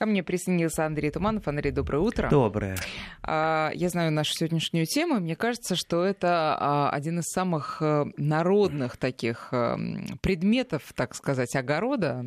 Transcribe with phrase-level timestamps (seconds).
[0.00, 1.46] Ко мне присоединился Андрей Туманов.
[1.46, 2.30] Андрей, доброе утро.
[2.30, 2.74] Доброе.
[3.22, 5.20] А, я знаю нашу сегодняшнюю тему.
[5.20, 9.76] Мне кажется, что это а, один из самых э, народных таких э,
[10.22, 12.24] предметов, так сказать, огорода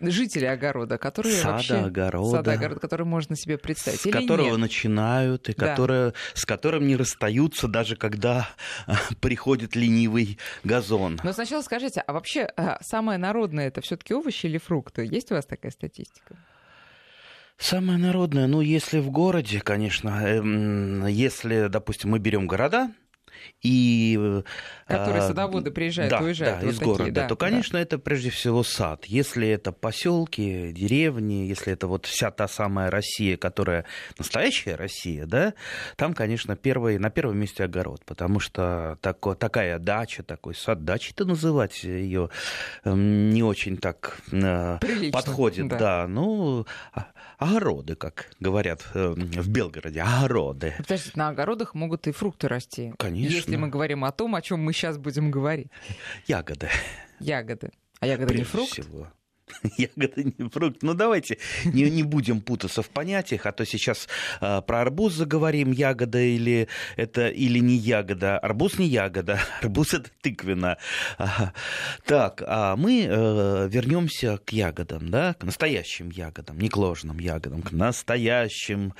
[0.00, 1.74] жители огорода, которые сада, вообще...
[1.76, 2.36] огорода.
[2.36, 4.00] Сада, огорода, который можно себе представить.
[4.00, 4.58] С которого нет?
[4.58, 5.68] начинают, и Да.
[5.68, 8.50] которое, с которым не расстаются, даже когда
[8.86, 11.18] а, приходит ленивый газон.
[11.24, 12.52] Но сначала скажите, а вообще
[12.82, 15.06] самое народное это все-таки овощи или фрукты?
[15.06, 16.36] Есть у вас такая статистика?
[17.58, 22.90] Самое народное, ну, если в городе, конечно, эм, если, допустим, мы берем города,
[23.62, 24.18] и...
[24.20, 24.42] э,
[24.86, 26.60] Которые а, садоводы приезжают, да, уезжают.
[26.60, 27.46] Да, вот из такие, города, да, то, да.
[27.46, 29.04] конечно, это прежде всего сад.
[29.06, 33.84] Если это поселки, деревни, если это вот вся та самая Россия, которая
[34.18, 35.54] настоящая Россия, да,
[35.96, 41.24] там, конечно, первый, на первом месте огород, потому что тако- такая дача, такой сад, дачей-то
[41.24, 42.30] называть ее
[42.84, 45.78] не очень так э, Прилично, подходит, да.
[45.78, 46.06] да.
[46.08, 47.06] Ну, а-
[47.42, 50.74] огороды, как говорят э, в Белгороде, огороды.
[50.78, 52.92] Подождите, на огородах могут и фрукты расти.
[52.98, 53.34] Конечно.
[53.34, 55.68] Если мы говорим о том, о чем мы сейчас будем говорить.
[56.26, 56.68] Ягоды.
[57.20, 57.70] Ягоды.
[58.00, 58.72] А ягода не Прежде фрукт?
[58.72, 59.08] всего.
[59.78, 60.82] Ягода не фрукт.
[60.82, 64.08] Ну, давайте не, не будем путаться в понятиях, а то сейчас
[64.40, 68.38] а, про арбуз заговорим, ягода или это или не ягода.
[68.38, 70.78] Арбуз не ягода, арбуз это тыквенно.
[71.18, 71.52] Ага.
[72.06, 77.62] Так, а мы э, вернемся к ягодам, да, к настоящим ягодам, не к ложным ягодам,
[77.62, 78.94] к настоящим.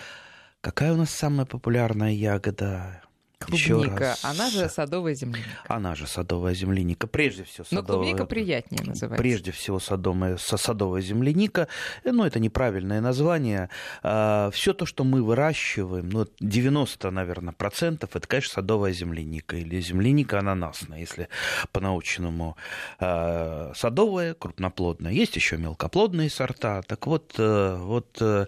[0.60, 3.02] Какая у нас самая популярная ягода?
[3.48, 3.98] Еще Клубника.
[4.00, 4.24] раз.
[4.24, 5.50] Она же садовая земляника.
[5.68, 7.06] Она же садовая земляника.
[7.06, 8.04] Прежде всего Но садовая...
[8.04, 9.22] клубника приятнее называется.
[9.22, 11.68] Прежде всего садовая, садовая земляника.
[12.04, 13.68] Э, Ну, это неправильное название.
[14.02, 20.38] Все то, что мы выращиваем, ну, 90, наверное, процентов, это, конечно, садовая земляника или земляника
[20.38, 21.28] ананасная, если
[21.72, 22.56] по-научному.
[22.98, 25.12] А, Садовая, крупноплодная.
[25.12, 26.82] Есть еще мелкоплодные сорта.
[26.82, 28.46] Так вот, э, вот э,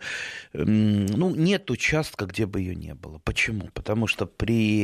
[0.53, 3.21] ну, нет участка, где бы ее не было.
[3.25, 3.69] Почему?
[3.75, 4.84] Потому что при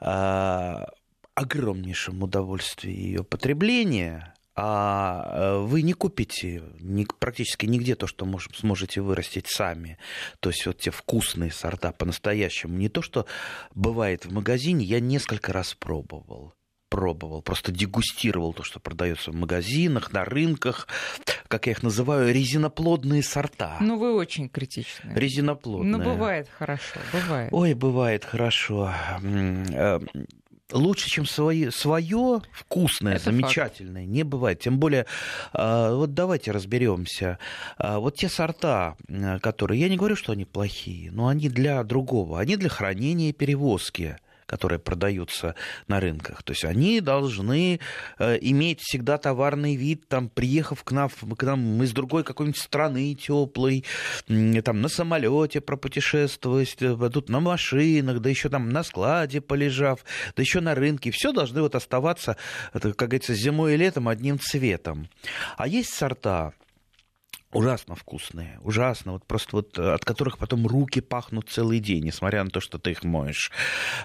[0.00, 0.86] а,
[1.34, 8.48] огромнейшем удовольствии ее потребления, а э, вы не купите ни- практически нигде то, что мож-
[8.56, 9.98] сможете вырастить сами.
[10.40, 12.78] То есть вот те вкусные сорта по-настоящему.
[12.78, 13.26] Не то, что
[13.74, 16.54] бывает в магазине, я несколько раз пробовал
[16.96, 20.88] пробовал, просто дегустировал то, что продается в магазинах, на рынках,
[21.46, 23.76] как я их называю, резиноплодные сорта.
[23.82, 25.12] Ну, вы очень критичны.
[25.14, 25.98] Резиноплодные.
[25.98, 27.52] Ну, бывает хорошо, бывает.
[27.52, 28.90] Ой, бывает хорошо.
[29.22, 30.00] Э,
[30.72, 34.58] Лучше, чем свое, свое вкусное, Это замечательное, не бывает.
[34.58, 35.06] Тем более,
[35.52, 37.38] э, вот давайте разберемся.
[37.76, 41.84] А, Вот те сорта, э, которые, я не говорю, что они плохие, но они для
[41.84, 45.54] другого, они для хранения и перевозки которые продаются
[45.88, 46.42] на рынках.
[46.42, 47.80] То есть они должны
[48.18, 53.14] э, иметь всегда товарный вид, там, приехав к нам, к нам из другой какой-нибудь страны
[53.14, 53.84] теплой,
[54.26, 60.04] там, на самолете пропутешествовать, э, тут на машинах, да еще там на складе полежав,
[60.36, 61.10] да еще на рынке.
[61.10, 62.36] Все должны вот оставаться,
[62.72, 65.08] это, как говорится, зимой и летом одним цветом.
[65.56, 66.52] А есть сорта,
[67.56, 72.44] ужасно вкусные, ужасно, вот просто вот э, от которых потом руки пахнут целый день, несмотря
[72.44, 73.50] на то, что ты их моешь,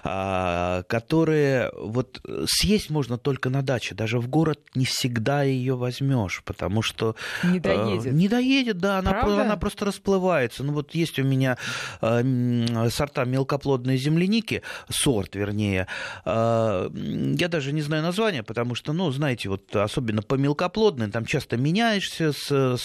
[0.04, 5.76] а, которые вот э, съесть можно только на даче, даже в город не всегда ее
[5.76, 8.12] возьмешь, потому что Не э, доедет.
[8.12, 9.42] не доедет, да, она, Правда?
[9.42, 10.64] она просто расплывается.
[10.64, 11.58] Ну вот есть у меня
[12.00, 15.86] м, сорта мелкоплодной земляники, сорт, вернее,
[16.24, 21.24] м, я даже не знаю названия, потому что, ну, знаете, вот особенно по мелкоплодной, там
[21.26, 22.76] часто меняешься с э,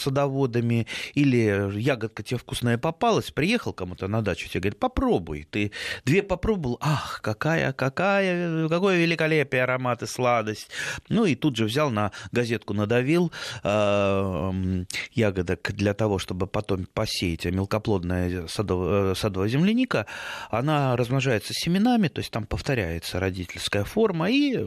[0.57, 5.47] садоводами, или ягодка тебе вкусная попалась, приехал кому-то на дачу, тебе говорит, попробуй.
[5.49, 5.71] Ты
[6.05, 10.69] две попробовал, ах, какая, какая, какое великолепие, аромат и сладость.
[11.09, 13.31] Ну и тут же взял на газетку, надавил
[13.63, 17.45] э, ягодок для того, чтобы потом посеять.
[17.45, 20.05] А мелкоплодная садовая, садовая земляника,
[20.49, 24.65] она размножается семенами, то есть там повторяется родительская форма, и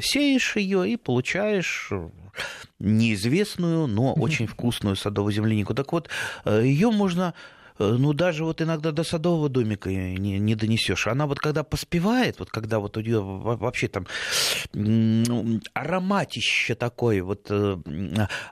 [0.00, 1.90] сеешь ее и получаешь
[2.78, 5.74] неизвестную, но очень вкусную садовую землянику.
[5.74, 6.08] Так вот,
[6.46, 7.61] ее можно э,
[7.98, 11.06] ну, даже вот иногда до садового домика не, не донесешь.
[11.06, 14.06] Она вот когда поспевает, вот когда вот у нее вообще там
[15.74, 17.76] ароматище такой, вот э,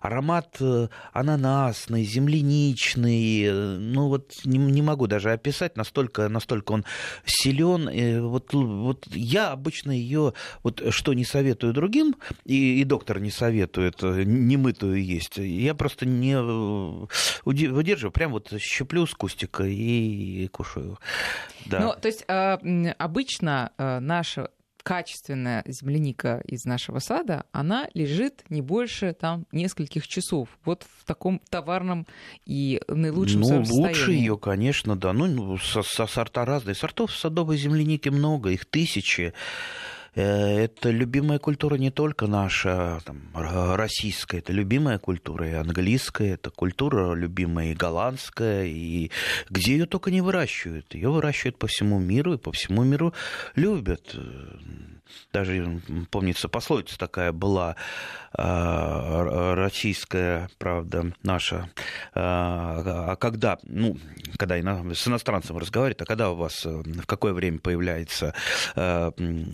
[0.01, 6.85] аромат э, ананасный, земляничный, э, ну вот не, не могу даже описать, настолько, настолько он
[7.25, 7.89] силен.
[7.89, 13.31] Э, Вот, вот я обычно ее, вот что не советую другим, и, и доктор не
[13.31, 17.07] советует э, немытую есть, я просто не э,
[17.45, 20.99] выдерживаю, прям вот щеплю с кустика и, кушаю.
[21.67, 21.81] Да.
[21.81, 22.59] Ну, то есть а,
[22.99, 24.51] обычно а, наша
[24.83, 30.49] качественная земляника из нашего сада, она лежит не больше там нескольких часов.
[30.65, 32.07] Вот в таком товарном
[32.47, 33.89] и наилучшем ну, состоянии.
[33.89, 35.13] лучше ее, конечно, да.
[35.13, 36.75] Ну, ну, со, со сорта разные.
[36.75, 39.35] Сортов садовой земляники много, их тысячи.
[40.15, 46.51] Э, это любимая культура не только наша, там, российская, это любимая культура и английская, это
[46.51, 49.11] культура любимая и голландская, и
[49.49, 50.95] где ее только не выращивают.
[50.95, 53.15] Ее выращивают по всему миру, и по всему миру
[53.55, 54.17] любят
[55.33, 55.81] даже,
[56.11, 57.77] помнится, пословица такая была,
[58.33, 61.69] а, российская, правда, наша,
[62.15, 63.97] а, а когда, ну,
[64.37, 64.57] когда
[64.95, 68.35] с иностранцем разговаривать, а когда у вас, э, в какое время появляется
[68.77, 69.11] э,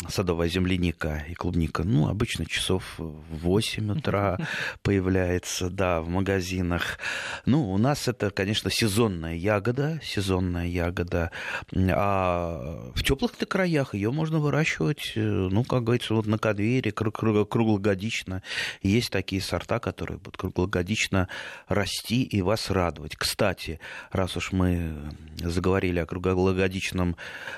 [0.09, 1.85] садовая земляника и клубника?
[1.85, 4.39] Ну, обычно часов в 8 утра
[4.83, 6.99] появляется, да, в магазинах.
[7.47, 11.31] Ну, у нас это, конечно, сезонная ягода, сезонная ягода,
[11.75, 18.43] а в теплых краях ее можно выращивать, э, ну, как говорится, вот на кадвере круглогодично.
[18.83, 21.29] Есть такие сорта, которые будут круглогодично
[21.69, 23.17] расти и вас радовать.
[23.17, 24.95] Кстати, раз уж мы
[25.39, 27.17] заговорили о круглогодичном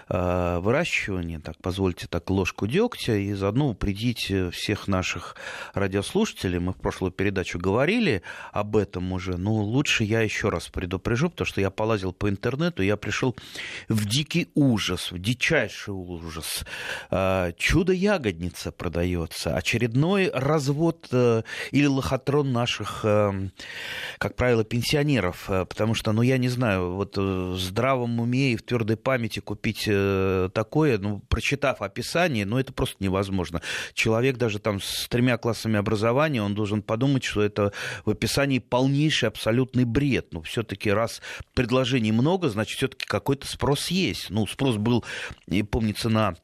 [0.09, 5.37] э, выращивании, так позвольте так ложку дегтя и заодно упредить всех наших
[5.75, 6.59] радиослушателей.
[6.59, 11.47] Мы в прошлую передачу говорили об этом уже, но лучше я еще раз предупрежу, потому
[11.47, 13.37] что я полазил по интернету, я пришел
[13.89, 16.65] в дикий ужас, в дичайший ужас.
[17.11, 23.51] Э, чудо-ягодница продается, очередной развод э, или лохотрон наших, э,
[24.19, 28.57] как правило, пенсионеров, э, потому что, ну, я не знаю, вот в здравом уме и
[28.57, 33.63] в твердой памяти купить такое, ну, прочитав описание, ну, это просто невозможно.
[33.95, 37.73] Человек даже там с тремя классами образования, он должен подумать, что это
[38.05, 40.33] в описании полнейший абсолютный бред.
[40.33, 41.23] Ну, все-таки раз
[41.55, 44.31] предложений много, значит, все-таки какой-то спрос есть.
[44.31, 45.05] Ну, спрос был,
[45.47, 46.35] и помнится, на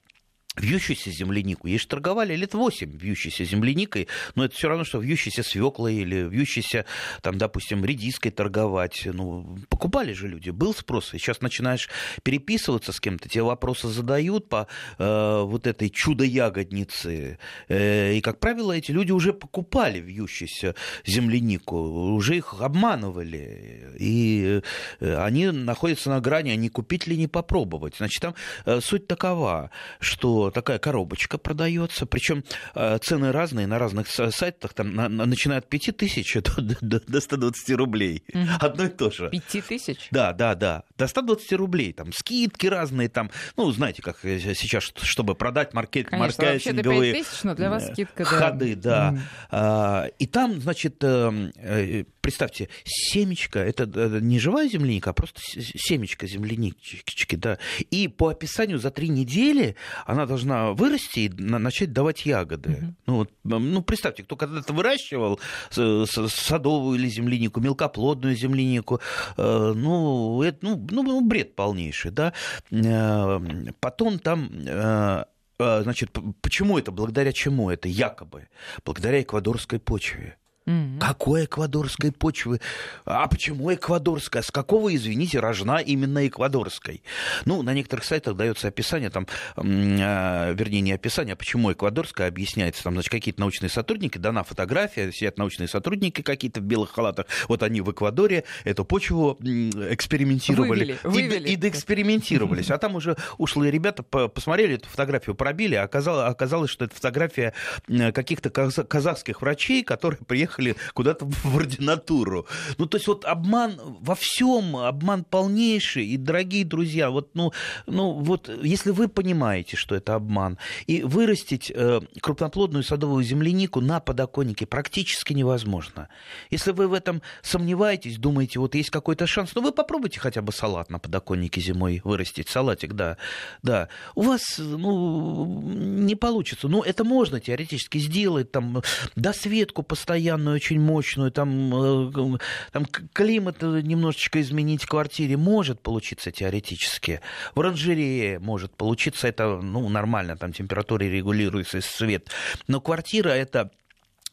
[0.56, 1.67] вьющуюся землянику.
[1.67, 6.29] Ей же торговали лет 8 вьющейся земляникой, но это все равно, что вьющейся свеклой или
[6.29, 6.85] вьющейся,
[7.23, 9.03] там, допустим, редиской торговать.
[9.05, 11.12] Ну, покупали же люди, был спрос.
[11.15, 11.89] И сейчас начинаешь
[12.23, 14.69] переписываться с кем-то, тебе вопросы задают по
[14.99, 17.39] э, вот этой чудо-ягоднице.
[17.69, 20.75] Э, и, как правило, эти люди уже покупали вьющуюся
[21.05, 23.93] землянику, уже их обманывали.
[23.99, 24.61] И
[25.01, 27.97] э, они находятся на грани, а не купить ли, не попробовать.
[27.97, 28.35] Значит, там
[28.67, 32.44] э, суть такова, что такая коробочка продается, причем
[32.75, 37.00] э, цены разные на разных сайтах, там на, на, начиная от 5 тысяч до, до,
[37.00, 38.25] до 120 рублей.
[38.32, 38.43] Угу.
[38.61, 39.31] Одно и то же.
[39.31, 40.08] 5 тысяч?
[40.11, 40.85] Да, да, да.
[40.96, 41.93] До 120 рублей.
[41.93, 47.55] Там скидки разные, там, ну, знаете, как сейчас, чтобы продать маркет, Конечно, маркетинговые тысяч, но
[47.55, 48.31] для вас скидка, да.
[48.31, 49.11] ходы, да.
[49.11, 49.20] Угу.
[49.50, 53.87] А, и там, значит, э, э, представьте, семечко, это
[54.20, 57.58] не живая земляника, а просто семечко землянички, да.
[57.91, 59.76] И по описанию за три недели
[60.06, 62.70] она должна вырасти и начать давать ягоды.
[62.70, 62.94] Угу.
[63.06, 65.40] Ну, вот, ну, представьте, кто когда-то выращивал
[65.70, 69.00] садовую или землянику, мелкоплодную землянику,
[69.36, 72.32] э, ну, это, ну, ну, ну, бред полнейший, да.
[72.70, 73.40] Э,
[73.81, 75.25] потом там э,
[75.56, 76.10] Значит,
[76.40, 76.90] почему это?
[76.90, 77.88] Благодаря чему это?
[77.88, 78.48] Якобы.
[78.84, 80.36] Благодаря эквадорской почве.
[80.66, 80.99] Угу.
[80.99, 82.61] Какой эквадорской почвы?
[83.05, 84.43] А почему эквадорская?
[84.43, 87.02] С какого, извините, рожна именно эквадорской?
[87.44, 89.26] Ну, на некоторых сайтах дается описание, там,
[89.56, 92.82] э, вернее, не описание, а почему эквадорская объясняется.
[92.82, 97.26] Там, значит, какие-то научные сотрудники, дана фотография, сидят научные сотрудники какие-то в белых халатах.
[97.49, 100.99] Вот они в Эквадоре эту почву экспериментировали.
[101.05, 101.48] Вывели, вывели.
[101.50, 102.70] И, и доэкспериментировались.
[102.70, 107.53] А там уже ушлые ребята посмотрели эту фотографию, пробили, а оказалось, оказалось что это фотография
[107.86, 112.46] каких-то казахских врачей, которые приехали уехали куда-то в ординатуру.
[112.79, 116.06] Ну, то есть вот обман во всем, обман полнейший.
[116.06, 117.53] И, дорогие друзья, вот, ну,
[117.87, 124.01] ну, вот если вы понимаете, что это обман, и вырастить э, крупноплодную садовую землянику на
[124.01, 126.08] подоконнике практически невозможно.
[126.51, 130.53] Если вы в этом сомневаетесь, думаете, вот есть какой-то шанс, ну, вы попробуйте хотя бы
[130.53, 133.17] салат на подоконнике зимой вырастить, салатик, да,
[133.63, 133.89] да.
[134.15, 136.69] У вас, ну, не получится.
[136.69, 138.82] Ну, это можно теоретически сделать, там,
[139.17, 142.39] досветку постоянно ванную очень мощную, там, э,
[142.72, 147.20] там климат немножечко изменить в квартире может получиться теоретически.
[147.55, 152.31] В оранжерее может получиться, это ну, нормально, там температура регулируется, свет.
[152.69, 153.70] Но квартира это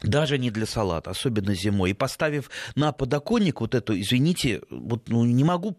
[0.03, 1.91] даже не для салата, особенно зимой.
[1.91, 5.77] И поставив на подоконник вот эту, извините, вот ну, не могу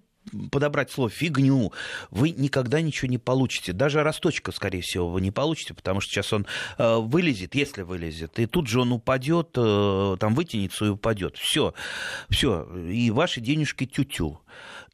[0.50, 1.72] подобрать слово фигню,
[2.10, 3.72] вы никогда ничего не получите.
[3.72, 6.46] Даже росточка, скорее всего, вы не получите, потому что сейчас он
[6.78, 11.36] э, вылезет, если вылезет, и тут же он упадет, э, там вытянется и упадет.
[11.36, 11.74] Все,
[12.30, 14.40] все, и ваши денежки тю-тю.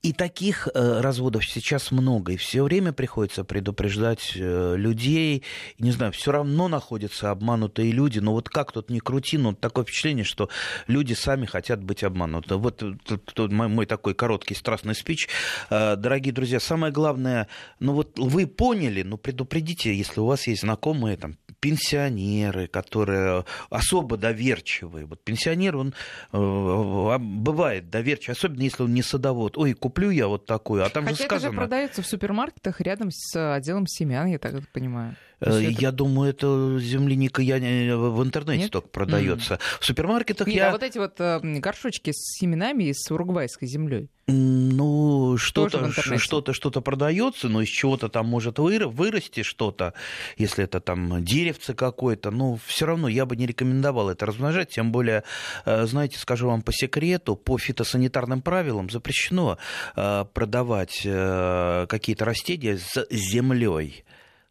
[0.02, 5.42] И таких э, разводов сейчас много, и все время приходится предупреждать э, людей.
[5.80, 8.20] Не знаю, все равно находятся обманутые люди.
[8.20, 10.50] Но вот как тут ни крути, но такое впечатление, что
[10.86, 12.54] люди сами хотят быть обмануты.
[12.54, 15.28] Вот тут, тут мой, мой такой короткий страстный спич.
[15.68, 17.48] Э, дорогие друзья, самое главное,
[17.80, 24.16] ну вот вы поняли, ну предупредите, если у вас есть знакомые там пенсионеры, которые особо
[24.16, 25.06] доверчивые.
[25.06, 25.94] Вот пенсионер, он
[26.32, 29.58] э, бывает доверчивый, особенно если он не садовод.
[29.58, 31.46] Ой, куплю я вот такую, а там Хотя же сказано...
[31.46, 35.16] это же продается в супермаркетах рядом с отделом семян, я так понимаю.
[35.40, 35.92] Э, я это...
[35.92, 38.72] думаю, это земляника я не, в интернете Нет?
[38.72, 39.54] только продается.
[39.54, 39.60] Mm.
[39.80, 40.68] В супермаркетах Нет, я...
[40.68, 44.08] а вот эти вот э, горшочки с семенами и с уругвайской землей.
[44.26, 49.94] Ну, что-то, что-то, что-то продается, но из чего-то там может вырасти что-то,
[50.36, 52.30] если это там деревце какое-то.
[52.30, 55.24] Ну, все равно я бы не рекомендовал это размножать, тем более,
[55.64, 59.58] э, знаете, скажу вам по секрету, по фитосанитарным правилам запрещено
[59.94, 64.04] продавать какие-то растения с землей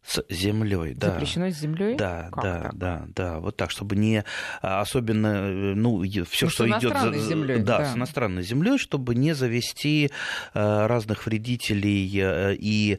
[0.08, 1.12] с землей, да.
[1.12, 1.94] Запрещено с землей?
[1.96, 2.78] Да, как да, так?
[2.78, 3.38] да, да.
[3.40, 4.24] Вот так, чтобы не
[4.62, 8.78] а, особенно, э, ну, все, ну, что идет за, землей, да, да, с иностранной землей,
[8.78, 10.10] чтобы не завести
[10.54, 12.98] э, разных вредителей э, и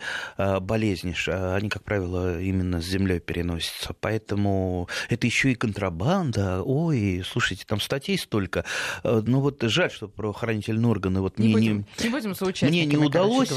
[0.62, 1.15] болезней.
[1.56, 3.96] Они, как правило, именно с землей переносятся.
[4.00, 6.62] Поэтому это еще и контрабанда.
[6.63, 8.65] Ой, слушайте, там статей столько.
[9.03, 13.50] Ну вот жаль, что правоохранительные органы вот не, не, не, будем мне не удалось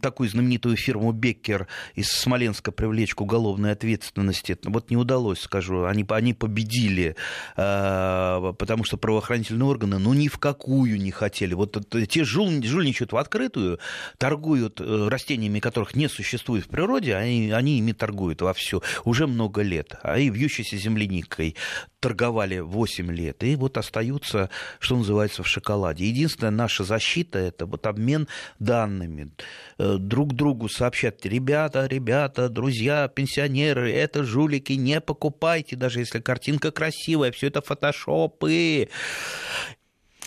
[0.00, 4.56] такую знаменитую фирму Беккер например, из Смоленска привлечь к уголовной ответственности.
[4.64, 5.84] Вот не удалось, скажу.
[5.84, 7.16] Они, они победили,
[7.56, 11.54] э, потому что правоохранительные органы ну ни в какую не хотели.
[11.54, 11.76] Вот
[12.08, 13.78] те жул, жульничают в открытую,
[14.18, 19.62] торгуют э, растениями, которых не существует в природе, они, они ими торгуют вовсю уже много
[19.62, 19.96] лет.
[20.02, 21.56] А и вьющейся земляникой
[22.00, 26.06] торговали 8 лет, и вот остаются, что называется, в шоколаде.
[26.06, 28.26] Единственная наша защита– это вот обмен
[28.58, 29.30] данными.
[29.78, 36.70] Э, друг другу сообщать, ребята, ребята, друзья, пенсионеры, это жулики, не покупайте, даже если картинка
[36.70, 38.88] красивая, все это фотошопы.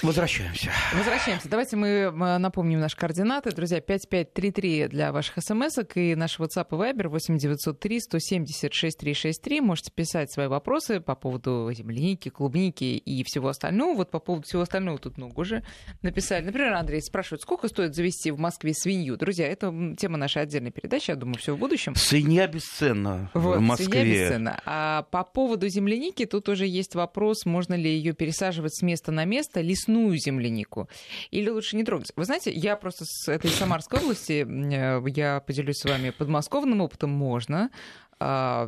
[0.02, 0.72] Возвращаемся.
[0.94, 1.48] Возвращаемся.
[1.50, 3.52] Давайте мы напомним наши координаты.
[3.52, 9.62] Друзья, 5533 для ваших смс и наш WhatsApp и Viber 8903 176 363.
[9.62, 13.96] Можете писать свои вопросы по поводу земляники, клубники и всего остального.
[13.98, 15.64] Вот по поводу всего остального тут много уже
[16.02, 16.44] написали.
[16.44, 19.18] Например, Андрей спрашивает, сколько стоит завести в Москве свинью?
[19.18, 21.96] Друзья, это тема нашей отдельной передачи, я думаю, все в будущем.
[21.96, 23.88] Свинья бесценна вот, в Москве.
[23.88, 24.62] Свинья бесценна.
[24.66, 29.26] А по поводу земляники тут уже есть вопрос, можно ли ее пересаживать с места на
[29.26, 30.88] место, лесную землянику?
[31.32, 32.12] Или лучше не трогать?
[32.16, 37.10] Вы знаете, я просто с этой Самарской области, э, я поделюсь с вами подмосковным опытом,
[37.10, 37.70] можно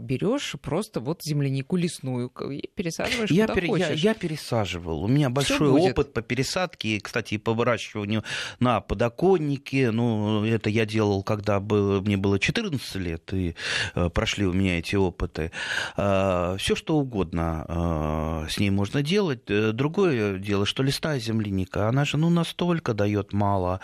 [0.02, 3.88] берешь просто вот землянику лесную и пересаживаешь я куда пере, хочешь.
[3.90, 5.04] Я, я пересаживал.
[5.04, 8.24] У меня большой опыт по пересадке, кстати, и по выращиванию
[8.60, 9.92] на подоконнике.
[9.92, 13.56] Ну, это я делал, когда было, мне было 14 лет, и
[13.96, 15.52] э, прошли у меня эти опыты.
[15.98, 19.44] Э, все что угодно э, с ней можно делать.
[19.48, 23.80] Э, другое дело, что листая земляника, она же ну, настолько дает мало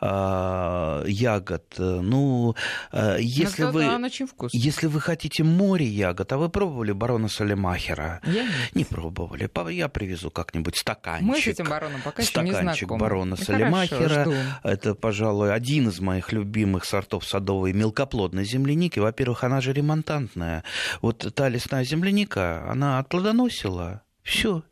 [0.00, 1.74] э, ягод.
[1.78, 2.54] Ну,
[2.92, 3.84] э, если вы...
[3.84, 4.60] Она очень вкусная.
[4.60, 5.11] Если вы хотите
[5.44, 8.20] море ягод, а вы пробовали барона Салемахера?
[8.24, 8.74] Я нет.
[8.74, 9.50] Не пробовали.
[9.72, 11.28] Я привезу как-нибудь стаканчик.
[11.28, 14.08] Мы с этим бароном пока еще не Стаканчик барона ну, Салемахера.
[14.08, 18.98] Хорошо, Это, пожалуй, один из моих любимых сортов садовой мелкоплодной земляники.
[18.98, 20.64] Во-первых, она же ремонтантная.
[21.00, 24.02] Вот та лесная земляника, она отплодоносила.
[24.22, 24.62] Все,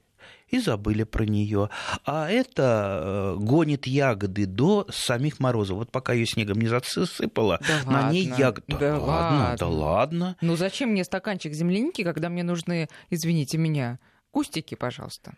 [0.50, 1.70] и забыли про нее.
[2.04, 5.78] А это э, гонит ягоды до самих морозов.
[5.78, 8.64] Вот пока ее снегом не засыпало, да на ладно, ней ягоды.
[8.68, 10.36] Да, да ладно, ладно, да ладно.
[10.40, 13.98] Ну зачем мне стаканчик земляники, когда мне нужны, извините меня,
[14.30, 15.34] кустики, пожалуйста?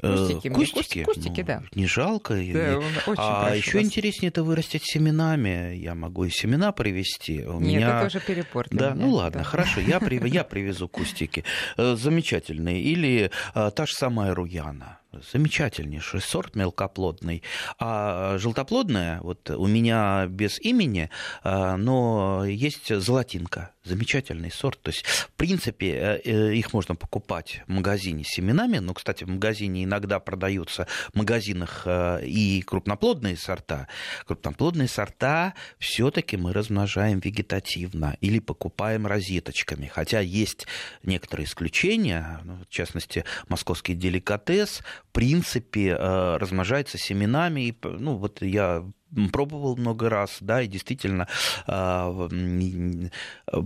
[0.00, 1.62] Кустики, кустики, кустики ну, да.
[1.74, 2.34] Не жалко.
[2.34, 3.86] Да, очень а еще вас.
[3.86, 5.74] интереснее это вырастить семенами.
[5.74, 7.42] Я могу и семена привезти.
[7.44, 7.98] У Нет, меня...
[7.98, 8.66] это уже перепор.
[8.70, 9.06] Да, меня.
[9.06, 9.44] ну ладно, да.
[9.44, 10.20] хорошо, я, при...
[10.28, 11.44] я привезу кустики.
[11.78, 12.82] Э, замечательные.
[12.82, 15.00] Или э, та же самая руяна
[15.32, 17.42] замечательнейший сорт мелкоплодный.
[17.78, 21.10] А желтоплодная, вот у меня без имени,
[21.42, 24.80] а, но есть золотинка, замечательный сорт.
[24.82, 29.24] То есть, в принципе, э, э, их можно покупать в магазине с семенами, но, кстати,
[29.24, 33.88] в магазине иногда продаются в магазинах э, и крупноплодные сорта.
[34.26, 40.66] Крупноплодные сорта все-таки мы размножаем вегетативно или покупаем розеточками, хотя есть
[41.02, 44.82] некоторые исключения, ну, в частности, московский деликатес,
[45.16, 47.68] принципе э, размножается семенами.
[47.68, 48.84] И, ну, вот я
[49.32, 51.26] пробовал много раз, да, и действительно
[51.66, 53.08] э,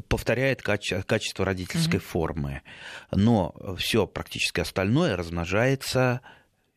[0.09, 2.05] повторяет каче- качество родительской mm-hmm.
[2.05, 2.63] формы.
[3.11, 6.21] Но все практически остальное размножается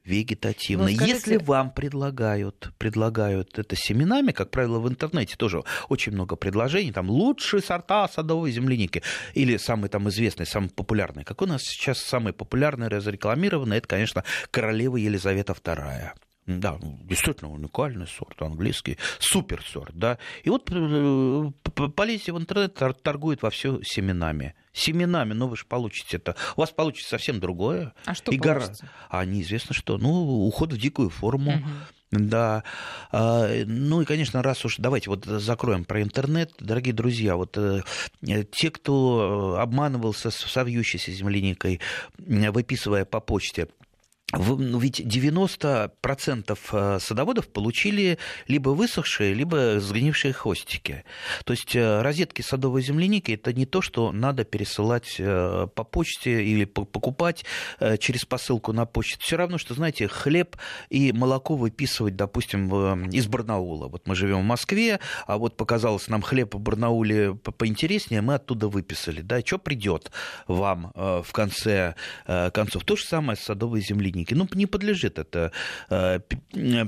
[0.04, 0.86] вегетативно.
[0.86, 1.16] Ну, скажите...
[1.16, 7.10] Если вам предлагают, предлагают это семенами, как правило, в интернете тоже очень много предложений, там
[7.10, 9.02] лучшие сорта садовой земляники
[9.34, 11.24] или самый там известный, самый популярный.
[11.24, 16.12] Какой у нас сейчас самый популярный, разрекламированный, это, конечно, королева Елизавета II.
[16.46, 20.18] Да, действительно уникальный сорт, английский, супер сорт, да.
[20.44, 21.52] И вот э,
[21.96, 24.54] полезьте в интернет, торгует во все семенами.
[24.74, 26.36] Семенами, ну вы же получите это.
[26.56, 27.94] У вас получится совсем другое.
[28.06, 28.90] А что и получится?
[29.10, 29.98] А неизвестно что.
[29.98, 30.10] Ну,
[30.48, 31.52] уход в дикую форму.
[31.52, 31.70] Угу.
[32.12, 32.64] Да.
[33.12, 36.52] А, ну и, конечно, раз уж давайте вот закроем про интернет.
[36.60, 37.84] Дорогие друзья, вот э,
[38.52, 41.80] те, кто обманывался с вьющейся земляникой,
[42.18, 43.68] выписывая по почте
[44.36, 51.04] ведь 90% э, садоводов получили либо высохшие, либо сгнившие хвостики.
[51.46, 56.44] То есть э, розетки садовой земляники– это не то, что надо пересылать э, по почте
[56.44, 57.46] или покупать
[58.00, 59.20] через посылку на почту.
[59.22, 60.56] Все равно, что, знаете, хлеб
[60.90, 63.88] и молоко выписывать, допустим, из Барнаула.
[63.88, 68.68] Вот мы живем в Москве, а вот показалось нам хлеб в Барнауле поинтереснее, мы оттуда
[68.68, 69.22] выписали.
[69.22, 70.12] Да, что придет
[70.48, 72.84] вам в конце концов?
[72.86, 74.34] То же самое с садовой земляникой техники.
[74.34, 75.52] Ну, не подлежит это
[75.90, 76.20] э,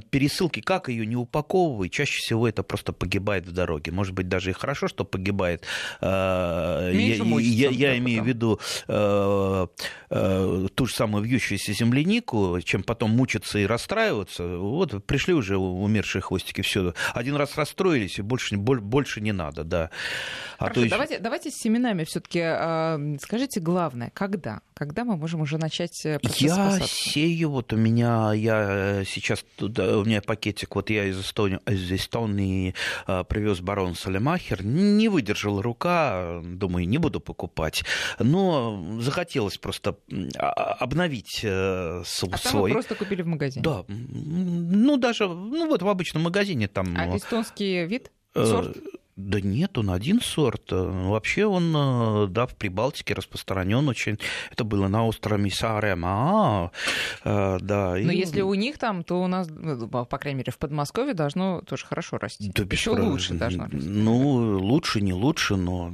[0.10, 0.62] пересылке.
[0.62, 3.92] Как ее не упаковывай, чаще всего это просто погибает в дороге.
[3.92, 5.64] Может быть, даже и хорошо, что погибает.
[6.02, 9.68] Э, Меньше я, я, я имею в виду э,
[10.76, 14.58] ту же самую вьющуюся землянику, чем потом мучиться и расстраиваться.
[14.58, 16.94] Вот пришли уже умершие хвостики, все.
[17.14, 19.90] Один раз расстроились, и больше, больше не надо, да.
[20.58, 22.40] А Хорошо, то давайте, давайте с семенами все-таки
[23.20, 24.62] скажите главное, когда?
[24.74, 27.20] Когда мы можем уже начать процесс Я посадки?
[27.26, 31.60] Сею, вот у меня, я э, сейчас, туда, у меня пакетик, вот я из Эстонии,
[31.68, 32.74] из Эстонии
[33.08, 37.84] э, привез барон Салемахер, не выдержала рука, думаю, не буду покупать,
[38.20, 39.98] но захотелось просто
[40.38, 42.32] а, обновить э, свой.
[42.34, 43.64] А там вы просто купили в магазине?
[43.64, 46.96] Да, ну даже, ну вот в обычном магазине там.
[46.98, 48.12] А эстонский вид?
[48.34, 48.78] Сорт?
[49.16, 50.72] Да нет, он один сорт.
[50.72, 54.20] Вообще он, э, да, в Прибалтике распространен очень.
[54.52, 56.72] Это было на острове Саарема.
[57.24, 57.92] А, да.
[57.92, 58.18] Но и...
[58.18, 61.86] если у них там, то у нас, ну, по крайней мере, в Подмосковье должно тоже
[61.86, 62.52] хорошо расти.
[62.54, 63.88] Да, Еще лучше должно расти.
[63.88, 65.94] Ну, лучше, не лучше, но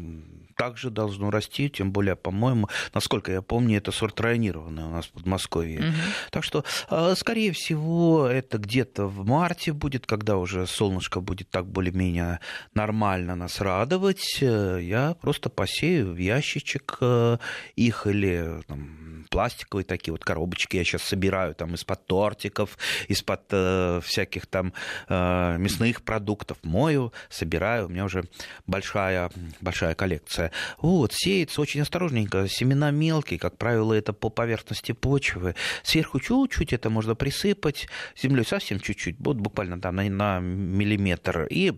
[0.56, 5.12] также должно расти, тем более, по-моему, насколько я помню, это сорт районированный у нас в
[5.12, 5.80] Подмосковье.
[5.80, 5.96] Угу.
[6.32, 11.66] Так что, а, скорее всего, это где-то в марте будет, когда уже солнышко будет так
[11.68, 12.40] более-менее
[12.74, 14.42] нормально нас радовать.
[14.42, 17.38] Я просто посею в ящичек э,
[17.76, 24.02] их или там, пластиковые такие вот коробочки я сейчас собираю там из-под тортиков, из-под э,
[24.04, 24.74] всяких там
[25.08, 28.26] э, мясных продуктов, мою, собираю, у меня уже
[28.66, 29.30] большая,
[29.62, 30.41] большая коллекция.
[30.80, 35.56] Вот, сеется очень осторожненько, семена мелкие, как правило, это по поверхности почвы.
[35.84, 37.88] Сверху чуть-чуть это можно присыпать
[38.20, 41.74] землей, совсем чуть-чуть, вот буквально да, на, на миллиметр, и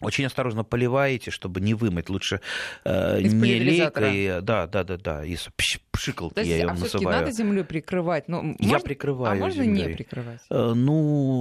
[0.00, 2.08] очень осторожно поливаете, чтобы не вымыть.
[2.08, 2.40] Лучше
[2.84, 4.40] э, не лейкой.
[4.40, 5.24] Да, да, да, да.
[5.24, 5.48] Из
[5.90, 7.18] пшикалки То есть, я ее а называю.
[7.18, 8.28] надо землю прикрывать?
[8.28, 8.80] Ну, я можно...
[8.80, 9.86] прикрываю А можно землей.
[9.86, 10.40] не прикрывать?
[10.50, 10.94] Э, ну,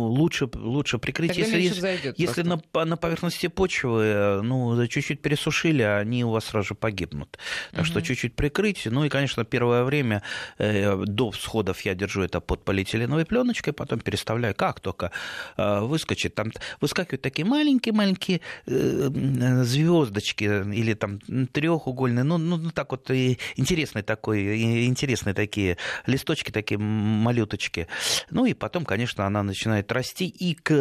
[0.07, 1.35] лучше, лучше прикрыть.
[1.35, 6.45] Тогда если если, если на, на поверхности почвы, э, ну, чуть-чуть пересушили, они у вас
[6.45, 7.37] сразу же погибнут.
[7.71, 7.85] Так угу.
[7.85, 8.85] что чуть-чуть прикрыть.
[8.85, 10.23] Ну и, конечно, первое время
[10.57, 14.55] э, до всходов я держу это под полиэтиленовой пленочкой, потом переставляю.
[14.55, 15.11] Как только
[15.57, 22.91] э, выскочит, там выскакивают такие маленькие-маленькие Э, звездочки или там трехугольные, ну, ну, ну так
[22.91, 27.87] вот интересные такой, интересные такие листочки, такие малюточки.
[28.29, 30.71] Ну и потом, конечно, она начинает расти, и к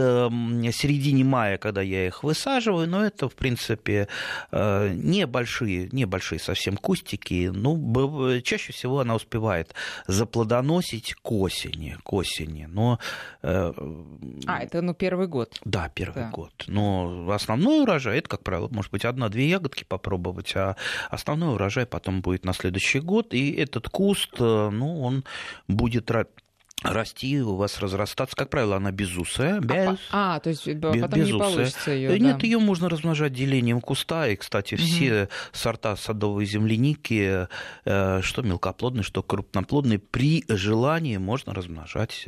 [0.73, 4.09] середине мая, когда я их высаживаю, но ну, это, в принципе,
[4.53, 9.75] э, небольшие, небольшие совсем кустики, ну, чаще всего она успевает
[10.07, 12.99] заплодоносить к осени, к осени, но...
[13.43, 13.73] Э,
[14.47, 15.61] а, это, ну, первый год.
[15.65, 16.31] Да, первый да.
[16.31, 16.53] год.
[16.67, 18.19] Но основной урожай урожай.
[18.19, 20.77] Это, как правило, может быть, одна-две ягодки попробовать, а
[21.11, 23.35] основной урожай потом будет на следующий год.
[23.35, 25.25] И этот куст, э, ну, он
[25.69, 26.11] будет
[26.93, 28.37] расти, у вас разрастаться.
[28.37, 29.61] Как правило, она безусая.
[29.61, 31.25] Без, а, а, то есть потом безусая.
[31.25, 32.19] не получится ее.
[32.19, 32.47] Нет, да.
[32.47, 34.29] ее можно размножать делением куста.
[34.29, 34.83] И, кстати, угу.
[34.83, 37.49] все сорта садовой земляники,
[37.85, 42.25] э, что мелкоплодные, что крупноплодные, при желании можно размножать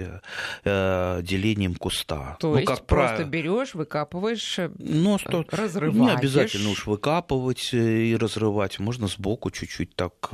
[0.64, 2.36] э, делением куста.
[2.40, 3.28] То ну, есть как просто прав...
[3.28, 5.44] берешь, выкапываешь, ну, что...
[5.50, 5.94] разрываешь.
[5.94, 8.78] Не обязательно уж выкапывать и разрывать.
[8.78, 10.30] Можно сбоку чуть-чуть так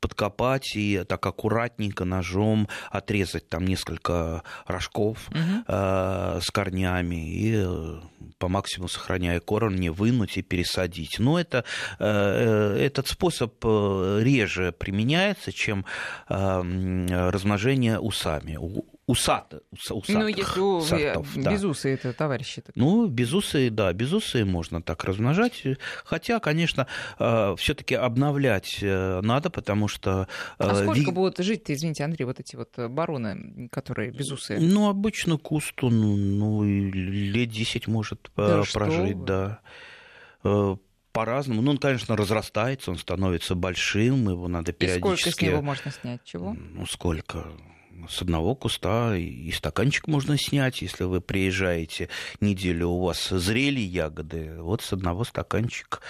[0.00, 5.64] подкопать и так аккуратненько ножом отрезать там несколько рожков угу.
[5.66, 8.00] э, с корнями и э,
[8.38, 11.18] по максимуму сохраняя корень, не вынуть и пересадить.
[11.18, 11.64] Но это,
[11.98, 15.84] э, э этот способ э, реже применяется, чем
[16.28, 18.56] э, размножение усами
[19.08, 21.26] усатых, усатых Ну, если у, сортов.
[21.34, 21.50] Да.
[21.50, 22.60] безусые это товарищи.
[22.60, 22.76] Так.
[22.76, 25.64] Ну, безусые, да, безусые можно так размножать.
[26.04, 30.28] Хотя, конечно, все-таки обновлять надо, потому что...
[30.58, 31.10] А сколько ви...
[31.10, 34.60] будут жить-то, извините, Андрей, вот эти вот бароны, которые безусые?
[34.60, 39.60] Ну, обычно кусту, ну, ну лет 10 может да прожить, да
[41.10, 41.62] по-разному.
[41.62, 45.28] Ну, он, конечно, разрастается, он становится большим, его надо периодически...
[45.28, 46.20] И сколько с него можно снять?
[46.22, 46.52] Чего?
[46.52, 47.46] Ну, сколько?
[48.08, 52.08] С одного куста и стаканчик можно снять, если вы приезжаете
[52.40, 56.00] неделю, у вас зрели ягоды, вот с одного стаканчика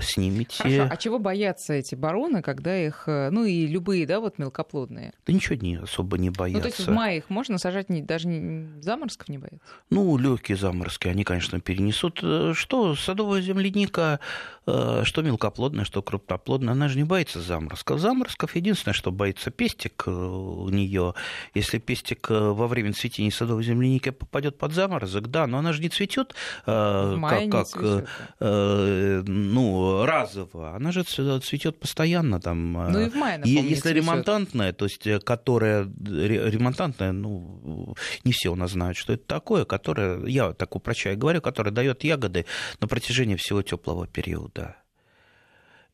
[0.00, 0.62] снимите.
[0.62, 0.88] Хорошо.
[0.90, 5.12] А чего боятся эти бароны, когда их, э, ну и любые, да, вот мелкоплодные?
[5.26, 6.58] Да ничего не особо не боятся.
[6.58, 9.60] Ну, то есть в мае их можно сажать, не, даже не, заморозков не боятся?
[9.90, 12.20] Ну, легкие заморозки, они, конечно, перенесут.
[12.22, 14.20] Э, что садовая земляника,
[14.66, 18.00] э, что мелкоплодная, что крупноплодная, она же не боится заморозков.
[18.00, 21.14] Заморозков единственное, что боится пестик у нее.
[21.54, 25.88] Если пестик во время цветения садовой земляники попадет под заморозок, да, но она же не
[25.88, 26.34] цветет
[26.64, 28.08] как, как цветет,
[28.40, 29.22] да.
[29.26, 32.72] ну, разово, она же цветет постоянно там.
[32.72, 38.50] Ну и в мае, напомню, Если ремонтантная, то есть э, которая ремонтантная, ну, не все
[38.50, 42.46] у нас знают, что это такое, которая, я так упрощаю говорю, которая дает ягоды
[42.80, 44.76] на протяжении всего теплого периода.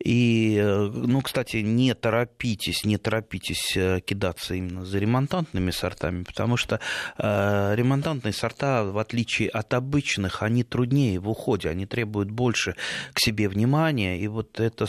[0.04, 6.58] И, э, ну, кстати, не торопитесь, не торопитесь э, кидаться именно за ремонтантными сортами, потому
[6.58, 6.78] что
[7.16, 12.76] э, ремонтантные сорта, в отличие от обычных, они труднее в уходе, они требуют больше
[13.14, 14.20] к себе внимания.
[14.20, 14.86] И вот это,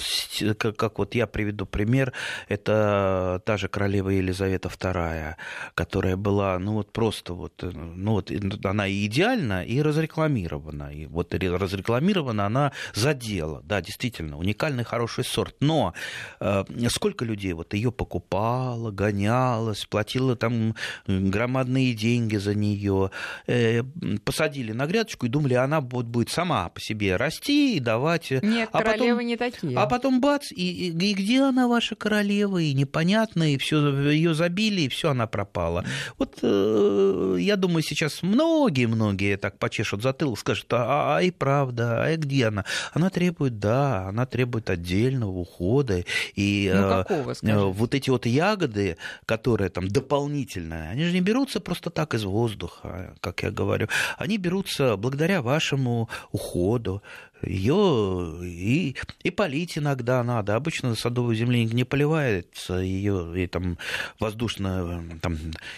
[0.58, 2.12] как, как вот я приведу пример,
[2.49, 5.36] это та же королева Елизавета II,
[5.75, 8.32] которая была, ну, вот просто вот, э, ну, вот
[8.65, 10.93] она и идеальна, и разрекламирована.
[10.93, 15.56] И вот разрекламирована она за дело, да, действительно, уникальный хороший сорт.
[15.60, 15.94] Но
[16.39, 20.76] э, сколько людей вот ее покупало, гонялось, платило там
[21.08, 23.12] громадные деньги за нее,
[23.48, 23.84] э,
[24.24, 28.32] посадили на грядочку и думали, она вот будет сама по себе расти и давать.
[28.32, 29.78] Э, Нет, а королевы потом, не такие.
[29.78, 34.34] А потом бац, и, и, и где она ваша королева, и непонятно, и все ее
[34.34, 35.86] забили, и все она пропала.
[36.18, 42.15] Вот э, я думаю, сейчас многие-многие так почешут затылок, скажут, а, а и правда, а
[42.18, 42.65] где она?
[42.94, 46.04] Она требует, да, она требует отдельного ухода.
[46.36, 51.21] И ну, э, какого, э, вот эти вот ягоды, которые там дополнительные, они же не
[51.21, 53.88] берутся просто так из воздуха, как я говорю.
[54.17, 57.02] Они берутся благодаря вашему уходу,
[57.41, 60.56] ее и, и полить иногда надо.
[60.56, 63.78] Обычно садовый земляник не поливается, ее и там
[64.19, 65.38] воздушно, там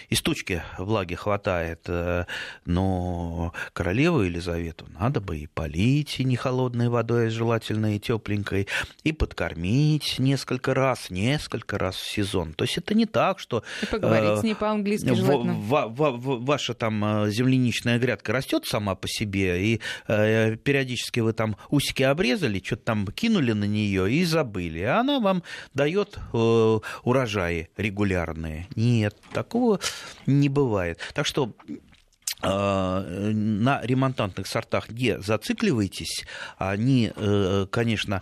[0.09, 1.81] источки влаги хватает.
[1.87, 2.25] Э,
[2.65, 8.67] но королеву Елизавету надо бы и полить и не холодной водой, а желательно и тепленькой,
[9.03, 12.53] и подкормить несколько раз, несколько раз в сезон.
[12.53, 13.63] То есть это не так, что...
[13.81, 15.53] И поговорить э, с ней по-английски желательно.
[15.53, 21.19] В, в, в, ваша там э, земляничная грядка растет сама по себе, и э, периодически
[21.19, 24.81] вы там усики обрезали, что-то там кинули на нее и забыли.
[24.81, 28.67] А она вам дает э, урожаи регулярные.
[28.75, 29.79] Нет, такого
[30.25, 30.99] не бывает.
[31.13, 31.53] Так что
[32.41, 36.25] э, на ремонтантных сортах не зацикливайтесь.
[36.57, 38.21] Они, э, конечно,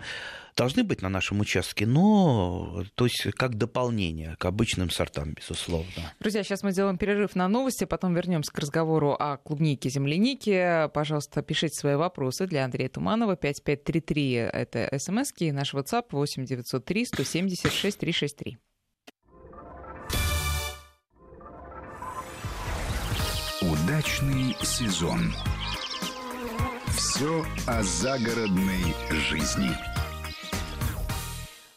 [0.55, 6.13] должны быть на нашем участке, но то есть как дополнение к обычным сортам, безусловно.
[6.19, 10.89] Друзья, сейчас мы сделаем перерыв на новости, потом вернемся к разговору о клубнике, землянике.
[10.93, 13.35] Пожалуйста, пишите свои вопросы для Андрея Туманова.
[13.35, 18.57] 5533— это смс и наш WhatsApp 8 903 176 363.
[23.61, 25.33] Удачный сезон.
[26.87, 29.94] Все о загородной жизни.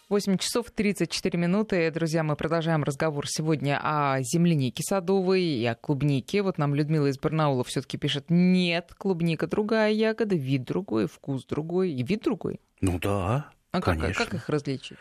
[0.09, 1.91] 8 часов 34 минуты.
[1.91, 6.41] Друзья, мы продолжаем разговор сегодня о землянике садовой и о клубнике.
[6.41, 11.45] Вот нам Людмила из Барнаула все таки пишет, нет, клубника другая ягода, вид другой, вкус
[11.45, 12.59] другой и вид другой.
[12.81, 14.97] Ну да, а как, как их различить?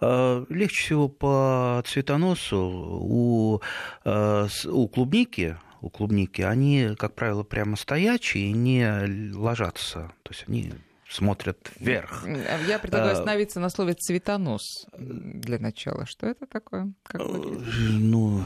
[0.00, 3.60] А, легче всего по цветоносу у,
[4.04, 10.12] а, у клубники у клубники, они, как правило, прямо стоячие, не ложатся.
[10.22, 10.72] То есть они
[11.12, 12.26] смотрят вверх.
[12.66, 16.06] Я предлагаю а, остановиться на слове цветонос для начала.
[16.06, 16.92] Что это такое?
[17.02, 18.42] Как э, ну,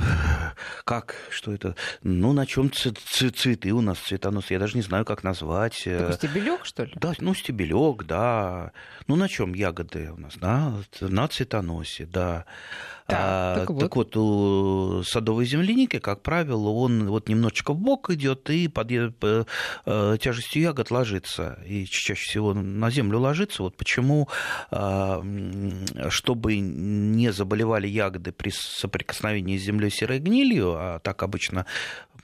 [0.85, 1.15] как?
[1.31, 1.77] Что это?
[2.03, 4.51] Ну, на чем цветы у нас цветонос?
[4.51, 5.85] Я даже не знаю, как назвать.
[5.85, 6.93] Такой стебелек, что ли?
[6.97, 8.73] Да, ну, стебелек, да.
[9.07, 10.35] Ну, на чем ягоды у нас?
[10.37, 12.45] Да, на цветоносе, да.
[13.09, 13.81] Да, так, вот.
[13.81, 18.91] так вот, у садовой земляники, как правило, он вот немножечко в бок идет и под
[18.91, 21.59] э, тяжестью ягод ложится.
[21.65, 23.63] И чаще всего на землю ложится.
[23.63, 24.29] Вот почему,
[24.71, 25.23] а,
[26.09, 31.67] чтобы не заболевали ягоды при соприкосновении с землей серой гнилью, а так обычно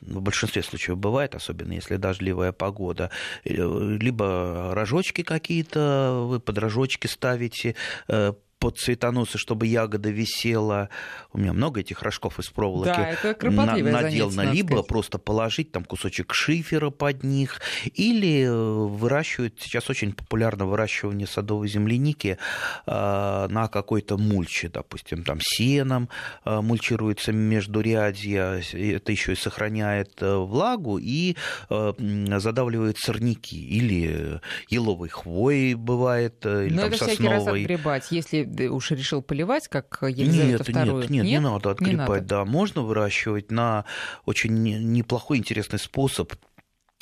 [0.01, 3.11] в большинстве случаев бывает, особенно если дождливая погода,
[3.45, 7.77] э, либо рожочки какие-то, вы под рожочки ставите,
[8.09, 8.33] э,
[8.63, 10.89] под цветоносы, чтобы ягода висела.
[11.33, 14.53] У меня много этих рожков из проволоки да, это на, наделано.
[14.53, 14.87] Либо сказать.
[14.87, 17.61] просто положить там кусочек шифера под них.
[17.95, 22.39] Или э, выращивают, сейчас очень популярно выращивание садовой земляники
[22.87, 26.09] э, на какой-то мульче, допустим, там сеном
[26.45, 31.35] э, мульчируется междурядья, это еще и сохраняет э, влагу и
[31.69, 31.93] э,
[32.39, 33.61] задавливает сорняки.
[33.61, 37.17] Или еловой хвоей бывает, э, или Но там это сосновой.
[37.17, 41.03] всякий раз отгребать, если уж решил поливать, как Елизавета нет, вторую?
[41.03, 42.21] Нет, нет, не надо отгребать, не надо.
[42.21, 42.45] да.
[42.45, 43.85] Можно выращивать на
[44.25, 46.33] очень неплохой, интересный способ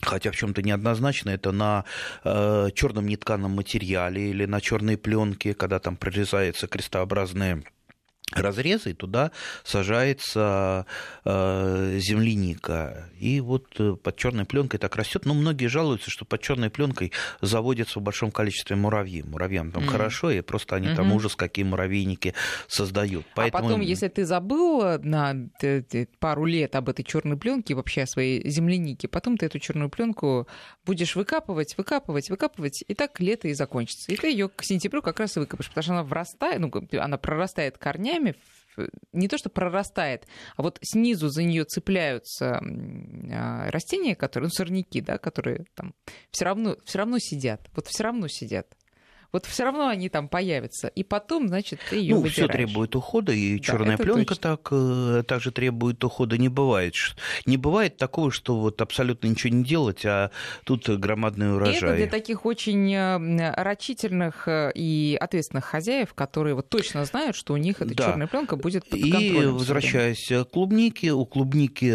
[0.02, 1.84] хотя в чем-то неоднозначно, это на
[2.24, 7.62] э, черном нетканом материале или на черной пленке, когда там прорезаются крестообразные
[8.32, 9.30] разрезы, и туда
[9.64, 10.86] сажается
[11.24, 13.10] э, земляника.
[13.18, 15.26] И вот э, под черной пленкой так растет.
[15.26, 19.22] Но многие жалуются, что под черной пленкой заводятся в большом количестве муравьи.
[19.22, 19.88] Муравьям там mm.
[19.88, 20.96] хорошо, и просто они mm-hmm.
[20.96, 22.34] там ужас, какие муравейники
[22.68, 23.26] создают.
[23.34, 23.64] Поэтому...
[23.64, 25.34] А потом, если ты забыл на
[26.18, 30.46] пару лет об этой черной пленке, вообще о своей землянике, потом ты эту черную пленку
[30.84, 34.12] будешь выкапывать, выкапывать, выкапывать, и так лето и закончится.
[34.12, 37.16] И ты ее к сентябрю как раз и выкопаешь, потому что она врастает, ну, она
[37.16, 38.34] прорастает корнями, корнями
[39.12, 45.00] не то что прорастает, а вот снизу за нее цепляются а, растения, которые, ну, сорняки,
[45.00, 45.92] да, которые там
[46.30, 48.74] все равно, все равно сидят, вот все равно сидят
[49.32, 50.88] вот все равно они там появятся.
[50.88, 55.22] И потом, значит, ты ее ну, все требует ухода, и да, черная пленка так э,
[55.26, 56.36] также требует ухода.
[56.36, 56.94] Не бывает.
[57.46, 60.30] Не бывает такого, что вот абсолютно ничего не делать, а
[60.64, 61.74] тут громадный урожай.
[61.74, 67.36] И это для таких очень э, рачительных э, и ответственных хозяев, которые вот точно знают,
[67.36, 68.06] что у них эта да.
[68.06, 69.42] черная пленка будет под контролем.
[69.42, 71.90] И возвращаясь к клубнике, у клубники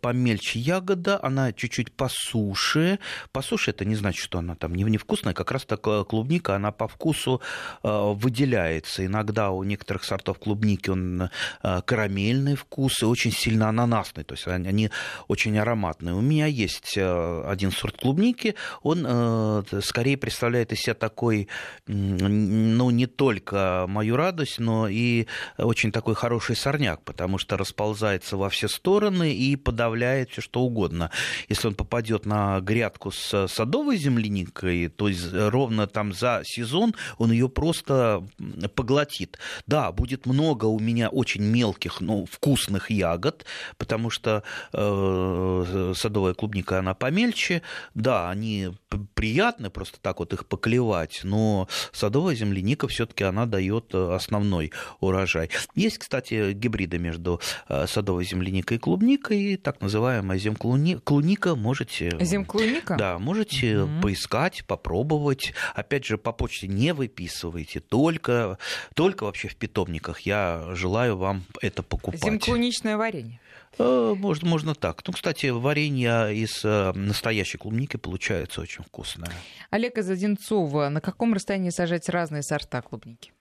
[0.00, 2.98] помельче ягода, она чуть-чуть по суше.
[3.32, 6.70] По суше это не значит, что она там невкусная, как раз такая клубника клубника, она
[6.72, 7.40] по вкусу
[7.82, 9.04] э, выделяется.
[9.04, 11.30] Иногда у некоторых сортов клубники он
[11.62, 14.90] э, карамельный вкус и очень сильно ананасный, то есть они
[15.28, 16.14] очень ароматные.
[16.14, 21.48] У меня есть э, один сорт клубники, он скорее представляет из себя такой,
[21.86, 25.26] ну, не только мою радость, но и
[25.58, 31.10] очень такой хороший сорняк, потому что расползается во все стороны и подавляет все что угодно.
[31.48, 37.30] Если он попадет на грядку с садовой земляникой, то есть ровно там за сезон он
[37.30, 38.26] ее просто
[38.74, 39.38] поглотит.
[39.66, 43.44] Да, будет много у меня очень мелких, но вкусных ягод,
[43.76, 44.42] потому что
[44.72, 47.62] э, садовая клубника, она помельче.
[47.94, 48.70] Да, они
[49.14, 55.50] приятны просто так вот их поклевать, но садовая земляника все-таки она дает основной урожай.
[55.74, 61.54] Есть, кстати, гибриды между э, садовой земляникой и клубникой, так называемая земклуника.
[61.54, 62.16] Можете...
[62.20, 62.96] Земклуника?
[62.96, 64.00] Да, можете mm-hmm.
[64.00, 65.52] поискать, попробовать.
[65.74, 68.58] Опять же, по почте не выписывайте, только,
[68.94, 70.20] только вообще в питомниках.
[70.20, 72.24] Я желаю вам это покупать.
[72.24, 73.38] Земклуничное варенье.
[73.78, 75.02] Э, можно, можно так.
[75.06, 79.30] Ну, кстати, варенье из э, настоящей клубники получается очень вкусное.
[79.70, 83.32] Олег из Одинцова, на каком расстоянии сажать разные сорта клубники?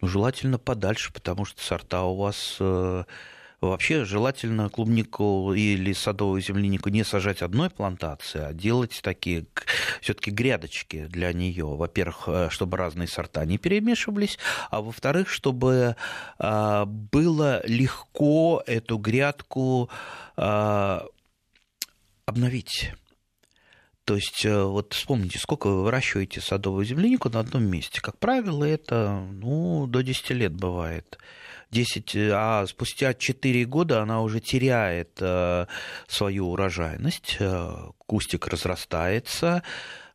[0.00, 3.04] Ну, желательно подальше, потому что сорта у вас э,
[3.62, 9.46] Вообще желательно клубнику или садовую землянику не сажать одной плантации, а делать такие
[10.00, 11.66] все-таки грядочки для нее.
[11.66, 14.36] Во-первых, э, чтобы разные сорта не перемешивались,
[14.72, 15.94] а во-вторых, чтобы
[16.40, 19.88] а, было легко эту грядку
[20.36, 21.06] а,
[22.26, 22.94] обновить.
[24.04, 28.00] То есть, э, вот вспомните, сколько вы выращиваете садовую землянику на одном месте.
[28.00, 31.18] Как правило, это ну, до 10 лет бывает.
[31.72, 35.66] 10, э, а спустя 4 года она уже теряет э,
[36.06, 37.72] свою урожайность, э,
[38.06, 39.62] кустик разрастается,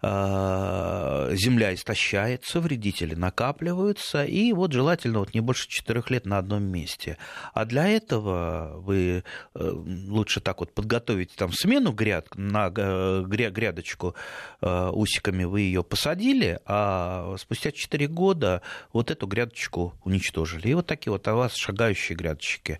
[0.02, 7.18] земля истощается, вредители накапливаются, и вот желательно вот не больше четырех лет на одном месте.
[7.54, 9.24] А для этого вы
[9.56, 9.72] э,
[10.08, 14.16] лучше так вот подготовить там смену гряд, на э, грядочку
[14.62, 18.62] усиками вы ее посадили, а спустя 4 года
[18.94, 20.70] вот эту грядочку уничтожили.
[20.70, 22.80] И вот такие вот у вас шагающие грядочки.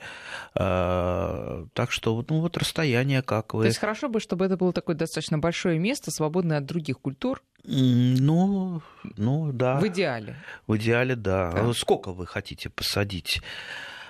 [0.54, 3.64] Так что ну, вот расстояние как вы...
[3.64, 7.17] То есть хорошо бы, чтобы это был такой достаточно большое место, свободное от других культур.
[7.64, 8.82] Ну,
[9.18, 9.80] ну да.
[9.80, 10.36] В идеале.
[10.68, 11.52] В идеале, да.
[11.52, 11.74] Да.
[11.74, 13.42] Сколько вы хотите посадить?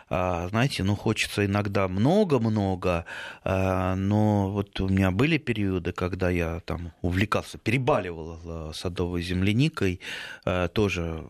[0.10, 3.06] А, знаете, ну хочется иногда много-много,
[3.44, 10.00] а, но вот у меня были периоды, когда я там увлекался, перебаливал а, садовой земляникой,
[10.46, 11.26] а, тоже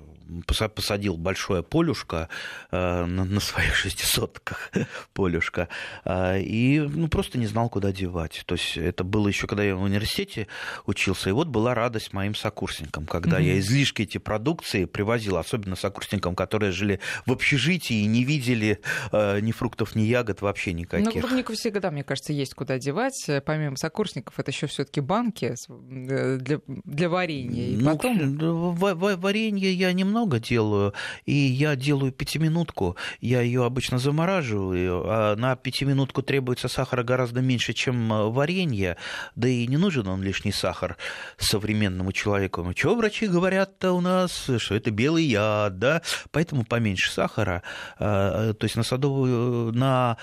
[0.45, 2.29] посадил большое полюшко
[2.71, 4.71] а, на, на своих шестисотках
[5.13, 5.69] полюшко,
[6.05, 8.43] а, и ну, просто не знал, куда девать.
[8.45, 10.47] То есть это было еще, когда я в университете
[10.85, 13.45] учился, и вот была радость моим сокурсникам, когда Мгм.
[13.45, 18.79] я излишки эти продукции привозил, особенно сокурсникам, которые жили в общежитии и не видели
[19.11, 21.21] э, ни фруктов, ни ягод вообще Ну, никаких.
[21.21, 23.25] клубнику всегда, мне кажется, есть куда девать.
[23.27, 27.67] Э, Помимо сокурсников, это еще все-таки банки э, для, для варенья.
[27.67, 28.37] И Ну, потом...
[28.75, 30.93] ва- ва- варенье я немного делаю,
[31.25, 32.95] и я делаю пятиминутку.
[33.21, 38.97] Я ее обычно замораживаю, а на пятиминутку требуется сахара гораздо меньше, чем э, варенье,
[39.35, 40.97] да и не нужен он лишний сахар
[41.37, 42.73] современному человеку.
[42.73, 46.01] Чего врачи говорят-то у нас, что это белый яд, да?
[46.31, 47.63] Поэтому поменьше сахара.
[47.99, 50.17] А, То есть на садовую, на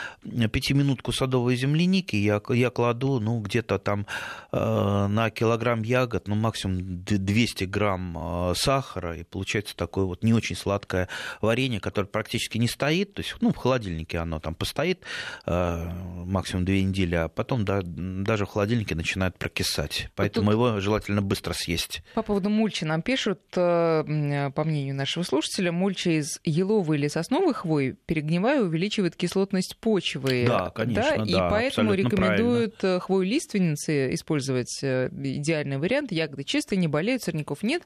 [0.53, 4.07] пятиминутку садовой земляники я, я кладу, ну, где-то там
[4.53, 10.23] э, на килограмм ягод, ну, максимум д- 200 грамм э, сахара, и получается такое вот
[10.23, 11.09] не очень сладкое
[11.43, 15.01] варенье, которое практически не стоит, то есть, ну, в холодильнике оно там постоит
[15.47, 15.89] э,
[16.25, 21.53] максимум две недели, а потом да, даже в холодильнике начинает прокисать, поэтому его желательно быстро
[21.53, 22.03] съесть.
[22.15, 27.09] По поводу мульчи нам пишут, э, м, по мнению нашего слушателя, мульча из еловой или
[27.09, 30.47] сосновой хвои, перегнивая, увеличивает кислотность почвы.
[30.47, 36.11] Да, конечно, И да, поэтому рекомендуют э, хвою лиственницы использовать э, идеальный вариант.
[36.11, 37.83] Ягоды чистые, не болеют, сорняков нет.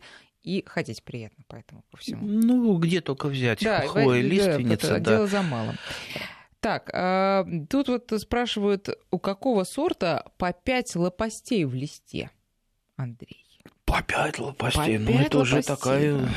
[0.49, 2.27] И ходить приятно, поэтому по всему.
[2.27, 5.11] Ну, где только взять Да, хвоя, да, лиственница, это да.
[5.11, 5.77] дело за малым.
[6.61, 12.31] Так, а, тут вот спрашивают, у какого сорта по пять лопастей в листе,
[12.97, 13.45] Андрей?
[13.85, 16.29] По пять лопастей, По ну, пять это уже лопастей, такая да.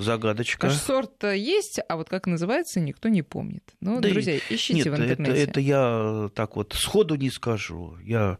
[0.00, 0.70] загадочка.
[0.70, 3.62] Что сорт есть, а вот как называется, никто не помнит.
[3.80, 5.42] Ну, Да и- друзья, ищите Нет, в это, интернете.
[5.42, 7.98] это я так вот сходу не скажу.
[8.02, 8.38] Я,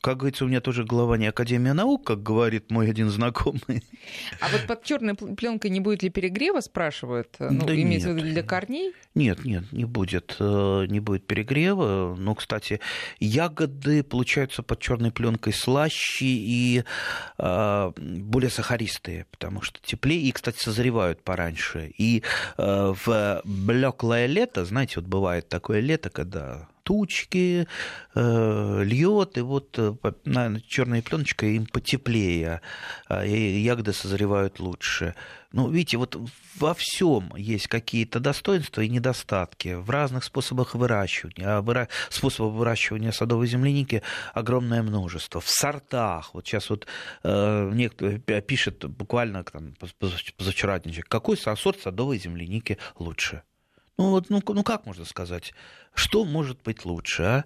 [0.00, 3.82] как говорится, у меня тоже голова не Академия наук, как говорит мой один знакомый.
[4.40, 7.36] А вот под черной пленкой не будет ли перегрева, спрашивают?
[7.38, 8.92] Ну, Да имеется в виду для корней?
[9.14, 12.14] Нет, нет, не будет, э, не будет перегрева.
[12.18, 12.80] Но, кстати,
[13.20, 16.84] ягоды получаются под черной пленкой слаще и
[17.38, 21.92] э, более сахаристые, потому что теплее и, кстати, созревают пораньше.
[21.96, 22.22] И
[22.56, 27.66] э, в блеклое лето, знаете, вот бывает такое лето, когда тучки,
[28.14, 32.60] э, льет, и вот э, по- на черной пленочкой им потеплее,
[33.08, 35.14] а, и ягоды созревают лучше.
[35.52, 36.16] Ну, видите, вот
[36.56, 41.58] во всем есть какие-то достоинства и недостатки в разных способах выращивания.
[41.58, 45.40] А выра- способов выращивания садовой земляники огромное множество.
[45.40, 46.34] В сортах.
[46.34, 46.86] Вот сейчас вот
[47.22, 53.42] э, некто пи- пишет буквально там, поз- поз- позавчера какой со- сорт садовой земляники лучше?
[53.98, 55.54] Ну вот, ну, ну как можно сказать?
[55.94, 57.44] Что может быть лучше, а?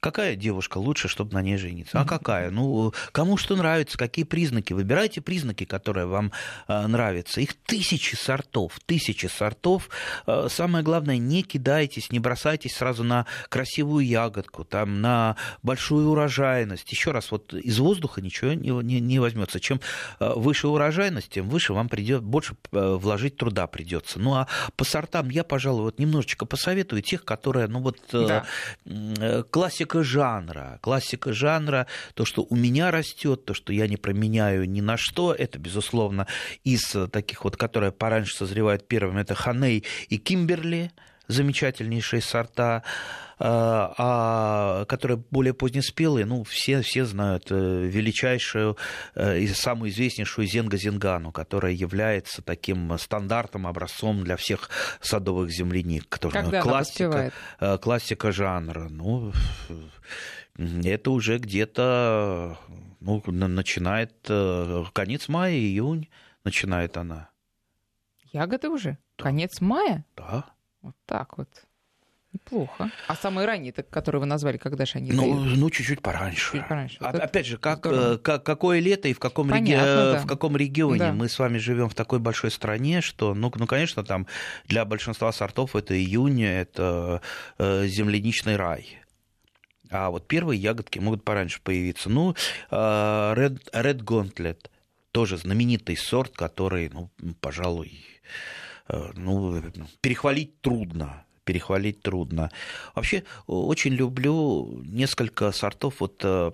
[0.00, 1.98] Какая девушка лучше, чтобы на ней жениться?
[2.00, 2.50] А какая?
[2.50, 4.72] Ну, кому что нравится, какие признаки?
[4.72, 6.32] Выбирайте признаки, которые вам
[6.68, 7.40] э, нравятся.
[7.40, 9.88] Их тысячи сортов, тысячи сортов.
[10.26, 16.90] Э, самое главное, не кидайтесь, не бросайтесь сразу на красивую ягодку, там, на большую урожайность.
[16.92, 19.60] Еще раз, вот из воздуха ничего не, не, не возьмется.
[19.60, 19.80] Чем
[20.20, 24.18] э, выше урожайность, тем выше вам придет, больше э, вложить труда придется.
[24.20, 28.46] Ну, а по сортам я, пожалуй, вот немножечко посоветую тех, которые, ну, вот э, Да.
[28.84, 29.42] э,
[29.86, 30.78] классика жанра.
[30.82, 35.32] Классика жанра, то, что у меня растет, то, что я не променяю ни на что,
[35.32, 36.26] это, безусловно,
[36.64, 40.90] из э, таких вот, которые пораньше созревают первыми, это Ханей и Кимберли,
[41.28, 42.82] замечательнейшие сорта,
[43.38, 47.54] а, а которые более позднеспелые, ну, все, все знают э,
[47.86, 48.78] величайшую
[49.14, 56.08] э, и самую известнейшую Зенга Зенгану, которая является таким стандартом, образцом для всех садовых земляник.
[56.08, 58.88] Который, Когда классика, э, классика жанра.
[58.88, 59.32] Ну,
[60.56, 62.58] это уже где-то
[63.00, 66.08] ну, на- начинает э, конец мая, июнь
[66.44, 67.28] начинает она.
[68.32, 68.98] Ягоды уже?
[69.16, 70.04] Конец мая?
[70.16, 70.46] Да.
[70.86, 71.48] Вот так вот.
[72.32, 72.90] Неплохо.
[73.08, 75.56] А самые ранние, которые вы назвали, когда же они Ну, дают?
[75.58, 76.52] ну, чуть-чуть пораньше.
[76.58, 76.96] Чуть пораньше.
[77.00, 78.14] А- Вот это Опять же, как, здорово.
[78.14, 80.18] э, как- какое лето и в каком, реги- Понятно, э, да.
[80.20, 80.98] в каком регионе.
[80.98, 81.12] Да.
[81.12, 84.26] Мы с вами живем в такой большой стране, что, ну, ну, конечно, там
[84.66, 87.20] для большинства сортов это июнь, это
[87.58, 88.98] э, земляничный рай.
[89.90, 92.10] А вот первые ягодки могут пораньше появиться.
[92.10, 92.34] Ну,
[92.70, 94.58] э, Red, Red Gauntlet,
[95.10, 97.08] тоже знаменитый сорт, который, ну,
[97.40, 98.04] пожалуй,
[98.88, 99.62] ну,
[100.00, 101.24] перехвалить трудно.
[101.44, 102.50] перехвалить трудно.
[102.94, 106.00] Вообще, очень люблю несколько сортов.
[106.00, 106.50] Вот э,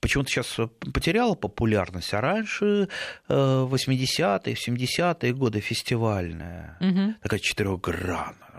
[0.00, 0.56] почему-то сейчас
[0.94, 2.88] потеряла популярность, а раньше
[3.28, 6.78] 80-е, 70-е годы фестивальная.
[6.80, 7.14] Угу.
[7.22, 8.50] Такая четырехгранная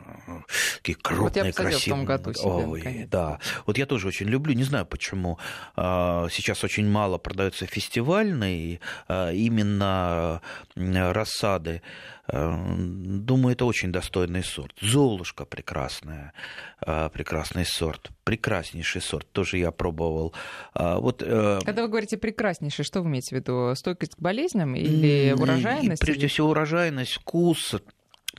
[0.78, 1.80] такие крупные, вот я красивые.
[1.80, 3.40] в том году себе, Ой, да.
[3.66, 5.38] Вот я тоже очень люблю, не знаю почему.
[5.76, 10.42] А, сейчас очень мало продается фестивальной а, именно
[10.76, 11.82] рассады.
[12.28, 14.74] А, думаю, это очень достойный сорт.
[14.82, 16.34] Золушка прекрасная,
[16.80, 19.28] прекрасный сорт, прекраснейший сорт.
[19.32, 20.34] Тоже я пробовал.
[20.74, 23.74] Вот, э, Когда вы говорите прекраснейший, что вы имеете в виду?
[23.76, 26.02] Стойкость к болезням или урожайность?
[26.02, 27.76] Прежде всего урожайность, вкус,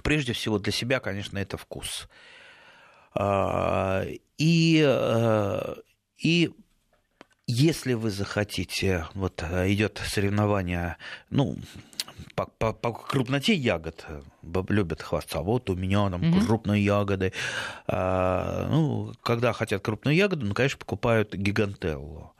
[0.02, 2.08] Прежде всего для себя, конечно, это вкус.
[3.14, 4.04] А,
[4.38, 5.74] и, э,
[6.18, 6.50] и
[7.46, 10.96] если вы захотите, вот идет соревнование,
[11.30, 11.56] ну,
[12.34, 14.06] по, по, по крупноте ягод
[14.68, 15.40] любят хвастаться.
[15.40, 16.46] Вот у меня там mm-hmm.
[16.46, 17.32] крупные ягоды.
[17.86, 22.31] А, ну, когда хотят крупную ягоду, ну, конечно, покупают гигантеллу.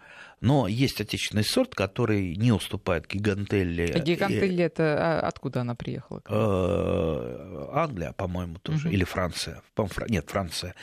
[0.43, 3.93] Но есть отечественный сорт, который не уступает гигантелле.
[3.95, 6.21] А гигантелле это а, откуда она приехала?
[6.29, 8.89] Э, Англия, по-моему, тоже.
[8.89, 8.95] Угу.
[8.95, 9.63] Или Франция.
[10.09, 10.75] Нет, Франция.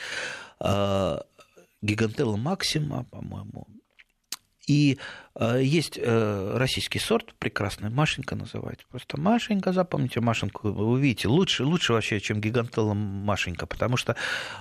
[0.62, 1.22] А,
[1.82, 3.68] гигантелла максима, по-моему.
[4.66, 4.97] И
[5.36, 8.86] э, есть э, российский сорт, прекрасный, Машенька называется.
[8.89, 14.16] Просто Машенька, запомните Машеньку, вы увидите, лучше, лучше вообще, чем гигантелла Машенька, потому что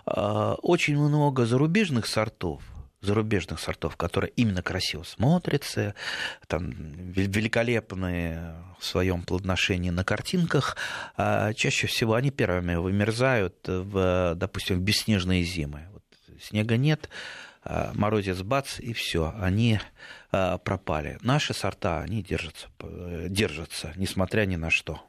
[0.06, 2.62] э, очень много зарубежных сортов,
[3.00, 5.94] зарубежных сортов, которые именно красиво смотрятся,
[6.46, 6.70] там,
[7.12, 10.76] великолепные в своем плодоношении на картинках,
[11.16, 15.86] а чаще всего они первыми вымерзают, в, допустим, в бесснежные зимы.
[15.92, 16.02] Вот
[16.40, 17.08] снега нет,
[17.62, 19.80] а морозец бац, и все, они
[20.30, 21.18] а, пропали.
[21.20, 22.68] Наши сорта, они держатся,
[23.28, 25.02] держатся, несмотря ни на что.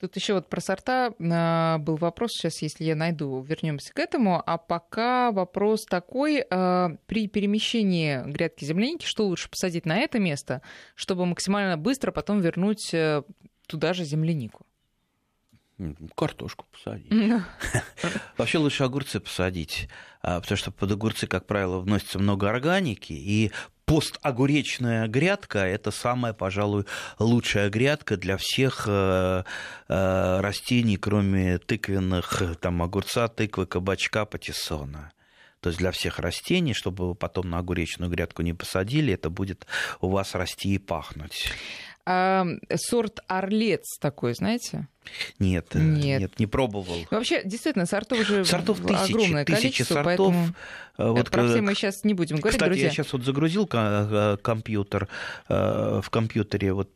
[0.00, 4.40] Тут еще вот про сорта а, был вопрос, сейчас, если я найду, вернемся к этому.
[4.46, 10.62] А пока вопрос такой, а, при перемещении грядки земляники, что лучше посадить на это место,
[10.94, 13.24] чтобы максимально быстро потом вернуть э,
[13.66, 14.67] туда же землянику?
[16.16, 17.12] Картошку посадить.
[18.36, 19.88] Вообще лучше огурцы посадить,
[20.22, 23.52] а, потому что под огурцы, как правило, вносится много органики, и
[23.84, 26.84] постогуречная грядка– это самая, пожалуй,
[27.18, 29.44] лучшая грядка для всех э,
[29.88, 35.12] э, растений, кроме тыквенных, там, огурца, тыквы, кабачка, патиссона.
[35.60, 39.66] То есть для всех растений, чтобы вы потом на огуречную грядку не посадили, это будет
[40.00, 41.50] у вас расти и пахнуть.
[42.10, 44.88] А, сорт орлец такой, знаете?
[45.38, 47.06] Нет, э, нет, нет, не пробовал.
[47.10, 50.04] Вообще, действительно, сортов уже сортов тысячи, огромное тысячи количество, сортов.
[50.06, 50.46] поэтому
[50.96, 52.86] э, вот, про все мы сейчас не будем говорить, Кстати, друзья.
[52.86, 55.08] я сейчас вот загрузил компьютер,
[55.50, 56.88] в компьютере вот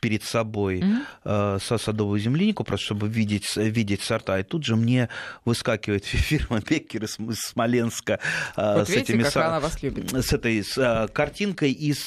[0.00, 1.60] перед собой mm-hmm.
[1.60, 4.38] со садовую землянику, просто чтобы видеть, видеть сорта.
[4.38, 5.08] И тут же мне
[5.44, 8.20] выскакивает фирма Беккер из Смоленска
[8.56, 10.12] э, вот с, видите, этими, любит.
[10.12, 12.06] с этой с, э, картинкой, из,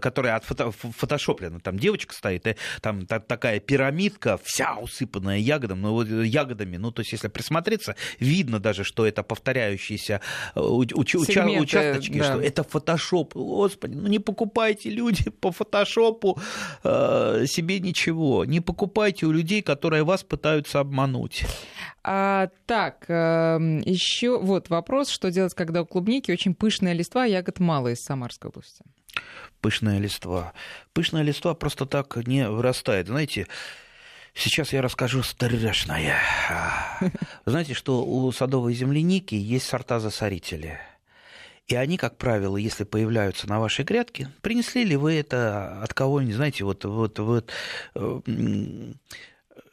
[0.00, 1.60] которая от фото, фотошоплена.
[1.60, 6.76] Там девочка стоит, и там та, такая пирамидка, вся усыпанная ягодами, ну, ягодами.
[6.76, 10.20] Ну, то есть, если присмотреться, видно даже, что это повторяющиеся
[10.54, 12.24] уч, Сегменты, участочки, да.
[12.24, 13.34] что это фотошоп.
[13.34, 16.40] Господи, ну не покупайте люди по фотошопу
[16.82, 17.09] Э,
[17.46, 18.44] себе ничего.
[18.44, 21.44] Не покупайте у людей, которые вас пытаются обмануть.
[22.02, 27.26] А, так, э, еще вот вопрос, что делать, когда у клубники очень пышная листва, а
[27.26, 28.84] ягод мало из Самарской области?
[29.60, 30.52] Пышная листва.
[30.92, 33.06] Пышная листва просто так не вырастает.
[33.08, 33.46] Знаете,
[34.32, 36.16] Сейчас я расскажу страшное.
[37.44, 40.78] Знаете, что у садовой земляники есть сорта засорители–
[41.70, 46.34] и они, как правило, если появляются на вашей грядке, принесли ли вы это от кого-нибудь,
[46.34, 47.50] знаете, вот, вот, вот
[47.94, 48.20] э,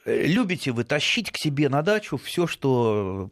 [0.07, 3.29] любите вы тащить к себе на дачу все, что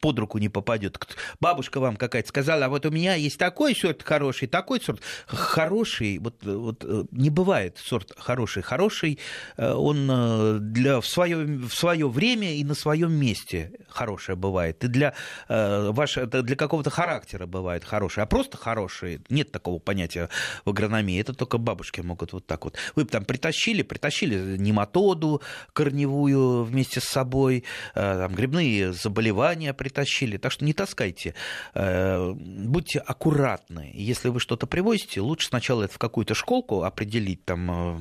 [0.00, 0.98] под руку не попадет.
[1.40, 6.18] Бабушка вам какая-то сказала, а вот у меня есть такой сорт хороший, такой сорт хороший.
[6.18, 8.62] Вот, вот э, не бывает сорт хороший.
[8.62, 9.18] Хороший
[9.56, 14.82] э, он э, для, в, свое, в свое время и на своем месте хорошее бывает.
[14.84, 15.14] И для,
[15.48, 18.22] ваш, для какого-то характера бывает хороший.
[18.22, 20.28] А просто хороший, нет такого понятия
[20.64, 21.20] в агрономии.
[21.20, 22.76] Это только бабушки могут вот так вот.
[22.94, 25.42] Вы там притащили, притащили нематоду,
[25.72, 30.36] корневую, корневую вместе с собой, э, там, грибные заболевания притащили.
[30.36, 31.34] Так что не таскайте.
[31.74, 33.90] Э, будьте аккуратны.
[33.94, 37.98] Если вы что-то привозите, лучше сначала это в какую-то школку определить, там, э,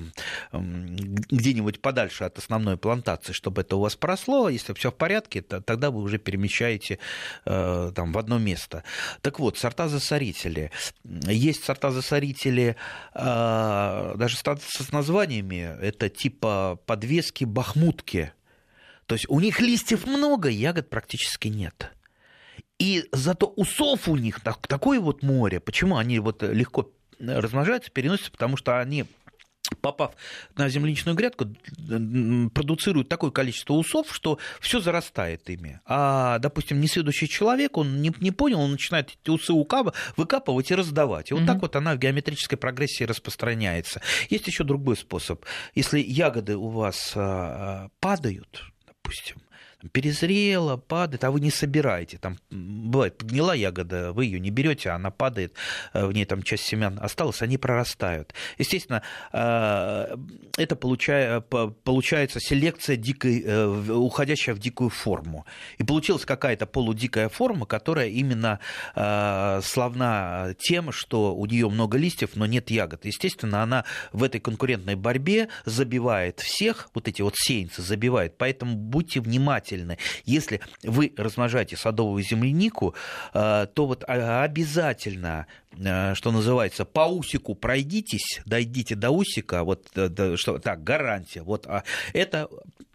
[0.51, 4.49] где-нибудь подальше от основной плантации, чтобы это у вас просло.
[4.49, 6.99] Если все в порядке, то, тогда вы уже перемещаете
[7.45, 8.83] там, в одно место.
[9.21, 10.71] Так вот, сорта засорители.
[11.03, 12.75] Есть сорта засорители
[13.13, 15.77] даже с названиями.
[15.81, 18.31] Это типа подвески бахмут утки.
[19.05, 21.91] То есть у них листьев много, ягод практически нет.
[22.79, 25.59] И зато усов у них так, такое вот море.
[25.59, 26.89] Почему они вот легко
[27.19, 28.31] размножаются, переносятся?
[28.31, 29.05] Потому что они
[29.75, 30.15] попав
[30.55, 31.45] на земляничную грядку,
[32.53, 35.79] продуцируют такое количество усов, что все зарастает ими.
[35.85, 39.53] А, допустим, несведущий человек, он не, не понял, он начинает эти усы
[40.17, 41.31] выкапывать и раздавать.
[41.31, 41.47] И вот mm-hmm.
[41.47, 44.01] так вот она в геометрической прогрессии распространяется.
[44.29, 45.45] Есть еще другой способ.
[45.75, 49.42] Если ягоды у вас а, падают, допустим,
[49.91, 52.17] перезрела, падает, а вы не собираете.
[52.17, 55.55] Там бывает, подняла ягода, вы ее не берете, она падает,
[55.93, 58.33] э, в ней там часть семян осталась, они прорастают.
[58.57, 60.15] Естественно, э,
[60.57, 65.45] это получается селекция дикой, э, уходящая в дикую форму.
[65.77, 68.59] И получилась какая-то полудикая форма, которая именно
[68.93, 73.05] славна тем, что у нее много листьев, но нет ягод.
[73.05, 78.37] Естественно, она в этой конкурентной борьбе забивает всех, вот эти вот сеянцы забивает.
[78.37, 79.97] Поэтому будьте внимательны обязательно.
[80.25, 82.95] Если вы размножаете садовую землянику,
[83.33, 85.47] э, то вот обязательно
[85.77, 91.67] э, что называется, по усику пройдитесь, дойдите до усика, вот э, что, так, гарантия, вот
[91.67, 92.49] а это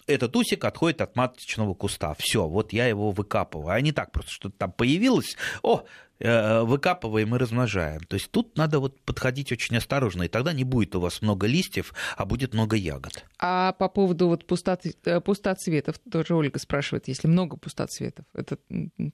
[0.06, 2.14] этот усик отходит от маточного куста.
[2.18, 3.74] Все, вот я его выкапываю.
[3.74, 5.84] А не так просто, что там появилось, о,
[6.20, 8.00] выкапываем и размножаем.
[8.00, 11.46] То есть тут надо вот подходить очень осторожно, и тогда не будет у вас много
[11.46, 13.24] листьев, а будет много ягод.
[13.38, 18.58] А по поводу вот пустоты, э, пустоцветов, тоже Ольга спрашивает, если много пустоцветов, это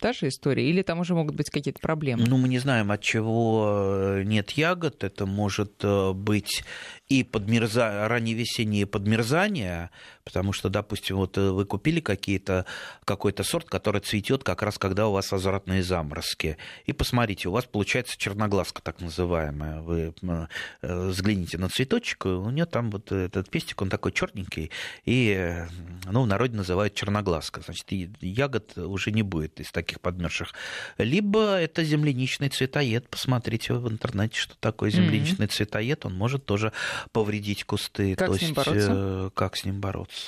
[0.00, 2.24] та же история, или там уже могут быть какие-то проблемы?
[2.26, 5.84] Ну, мы не знаем, от чего э, нет ягод, это может
[6.14, 6.64] быть
[7.08, 8.08] и подмерза...
[8.08, 9.90] ранневесенние подмерзания,
[10.24, 12.64] потому что, допустим, вот э, вы купили какие-то,
[13.04, 16.56] какой-то сорт, который цветет как раз когда у вас возвратные заморозки.
[16.86, 19.80] И посмотрите, у вас получается черноглазка так называемая.
[19.80, 24.70] Вы э, взгляните на цветочек, у нее там вот этот пестик, он такой черненький,
[25.04, 25.66] и э,
[26.06, 27.60] ну, в народе называют черноглазка.
[27.60, 27.86] Значит,
[28.20, 30.52] ягод уже не будет из таких подмерзших.
[30.98, 33.08] Либо это земляничный цветоед.
[33.08, 35.52] Посмотрите в интернете, что такое земляничный mm-hmm.
[35.52, 36.06] цветоед.
[36.06, 36.72] Он может тоже
[37.12, 38.14] повредить кусты.
[38.14, 39.30] Как То с ним есть, бороться?
[39.34, 40.26] Как с ним бороться?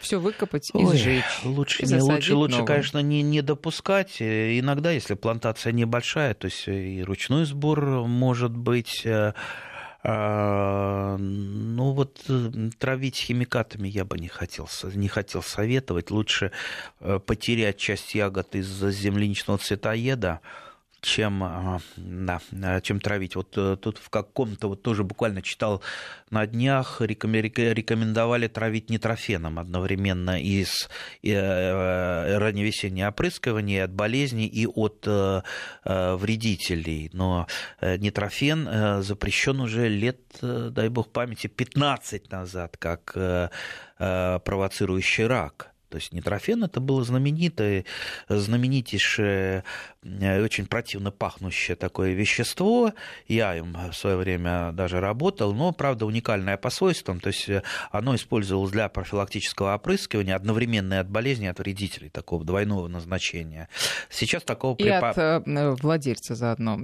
[0.00, 1.24] Все выкопать и сжечь.
[1.44, 4.20] Лучше, и не, лучше, лучше конечно, не, не допускать.
[4.20, 9.02] Э, иногда, если плантация небольшая, то есть э, и ручной сбор может быть.
[9.04, 9.34] Э,
[10.02, 12.24] а, ну вот
[12.78, 16.10] травить химикатами я бы не хотел, не хотел советовать.
[16.10, 16.52] Лучше
[17.26, 20.40] потерять часть ягод из-за земляничного цветоеда,
[21.00, 22.40] чем, а, да,
[22.82, 23.36] чем травить.
[23.36, 25.82] Вот э, тут в каком-то, вот тоже буквально читал
[26.30, 30.88] на днях, рекомендовали травить нитрофеном одновременно из
[31.22, 35.42] э, ранневесеннего опрыскивания, от болезней и от э,
[35.84, 37.10] вредителей.
[37.12, 37.46] Но
[37.80, 43.16] нитрофен запрещен уже лет, дай бог памяти, 15 назад, как
[43.98, 45.70] провоцирующий рак.
[45.90, 47.84] То есть нитрофен это было знаменитое,
[48.28, 49.64] знаменитейшее,
[49.99, 52.92] э, очень противно пахнущее такое вещество.
[53.28, 57.20] Я им в свое время даже работал, но, правда, уникальное по свойствам.
[57.20, 62.88] То есть э, оно использовалось для профилактического опрыскивания, одновременно от болезни, от вредителей, такого двойного
[62.88, 63.68] назначения.
[64.08, 65.36] Сейчас такого препарата...
[65.36, 66.78] от э, владельца заодно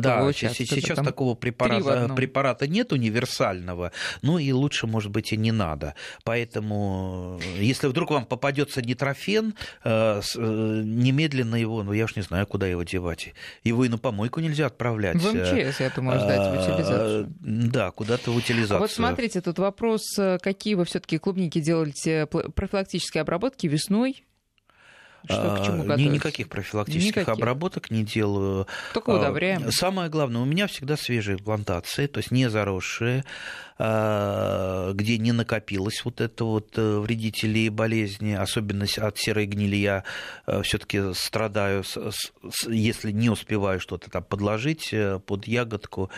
[0.00, 3.92] Да, участка, сейчас такого препарата, препарата нет универсального,
[4.22, 5.94] ну и лучше, может быть, и не надо.
[6.24, 9.54] Поэтому, если вдруг вам попадет попадется нитрофен,
[9.84, 13.34] э, э, немедленно его, ну я уж не знаю, куда его девать.
[13.64, 15.16] Его и на помойку нельзя отправлять.
[15.16, 17.32] В МЧС, я думаю, ждать в а, утилизацию.
[17.40, 18.80] Да, куда-то в утилизацию.
[18.80, 20.02] Вот смотрите, тут вопрос,
[20.42, 24.24] какие вы все-таки клубники делаете профилактические обработки весной?
[25.24, 26.14] Что, к чему а, готовиться?
[26.14, 27.32] Никаких профилактических Никаких.
[27.32, 28.66] обработок не делаю.
[28.92, 29.70] Только удобряем.
[29.70, 33.24] Самое главное, у меня всегда свежие плантации, то есть не заросшие.
[33.78, 39.76] А, где не накопилось вот это вот э, вредителей и болезни, особенно от серой гнили
[39.76, 40.04] я
[40.46, 41.82] э, все-таки страдаю,
[42.68, 46.10] если не успеваю что-то там подложить э, под ягодку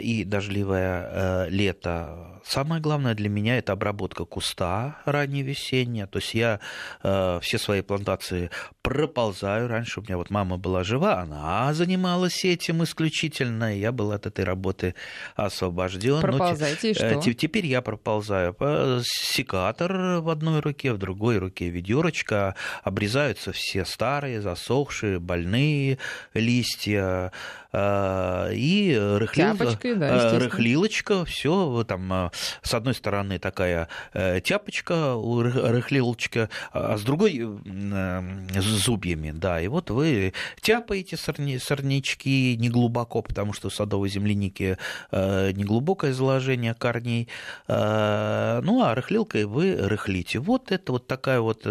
[0.00, 2.40] и дождливое лето.
[2.44, 6.60] Самое главное для меня это обработка куста ранневесенняя, то есть я
[7.02, 8.50] все свои плантации
[8.82, 9.68] проползаю.
[9.68, 14.44] Раньше у меня вот мама была жива, она занималась этим исключительно, я был от этой
[14.44, 14.94] работы
[15.36, 16.20] освобожден.
[16.58, 17.34] Проползайте, и э, что?
[17.34, 18.56] Теперь я проползаю.
[19.04, 22.54] Секатор в одной руке, в другой руке ведерочка.
[22.82, 25.98] Обрезаются все старые, засохшие, больные
[26.34, 27.32] листья.
[27.70, 32.30] И рыхлил, Тяпочкой, да, рыхлилочка, все там
[32.62, 39.90] с одной стороны такая тяпочка у рыхлилочка, а с другой с зубьями, да, и вот
[39.90, 44.78] вы тяпаете сорни, сорнячки неглубоко, потому что садовой землянике
[45.12, 47.28] неглубокое заложение корней,
[47.68, 50.38] ну а рыхлилкой вы рыхлите.
[50.38, 51.66] Вот это вот такая вот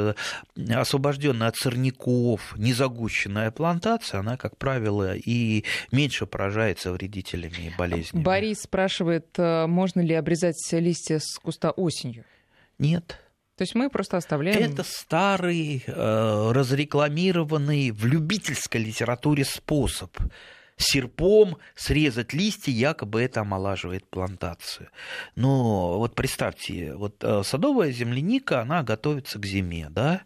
[0.70, 8.24] освобожденная от сорняков, незагущенная плантация, она, как правило, и меньше поражается вредителями и болезнями.
[8.24, 12.24] Борис спрашивает, э, можно ли обрезать листья с куста осенью?
[12.78, 13.20] Нет.
[13.58, 14.72] То есть мы просто оставляем...
[14.72, 20.16] Это старый, э, разрекламированный в любительской литературе способ
[20.78, 24.90] серпом срезать листья, якобы это омолаживает плантацию.
[25.36, 30.22] Но вот представьте, вот э, садовая земляника, она готовится к зиме, да,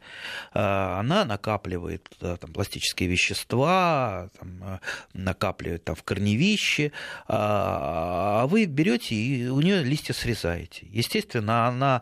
[0.54, 4.80] э, она накапливает э, там, пластические вещества, там,
[5.14, 6.92] накапливает там, в корневище,
[7.28, 10.86] а вы берете и у нее листья срезаете.
[10.92, 12.02] Естественно, она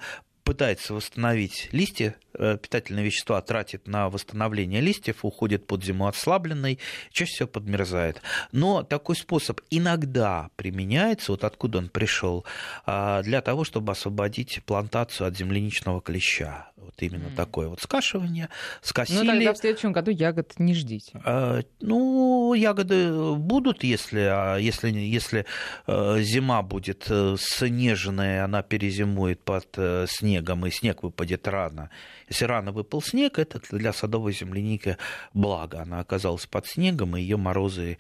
[0.49, 6.79] пытается восстановить листья, э, питательные вещества тратит на восстановление листьев, уходит под зиму отслабленный,
[7.11, 8.21] чаще всего подмерзает.
[8.51, 12.45] Но такой способ иногда применяется, вот откуда он пришел,
[12.85, 16.71] а, для того, чтобы освободить плантацию от земляничного клеща.
[16.77, 17.35] Вот именно mm.
[17.35, 18.49] такое вот скашивание,
[18.81, 19.19] скосили.
[19.19, 21.21] Ну, тогда в следующем году ягод не ждите.
[21.23, 25.45] А, ну, ягоды будут, если, а, если, если
[25.85, 29.67] э, зима будет э, снежная, она перезимует под
[30.07, 31.89] снег снегом, и снег выпадет рано.
[32.29, 34.97] Если рано выпал снег, это для садовой земляники
[35.33, 35.81] благо.
[35.81, 37.97] Она оказалась под снегом, и ее морозы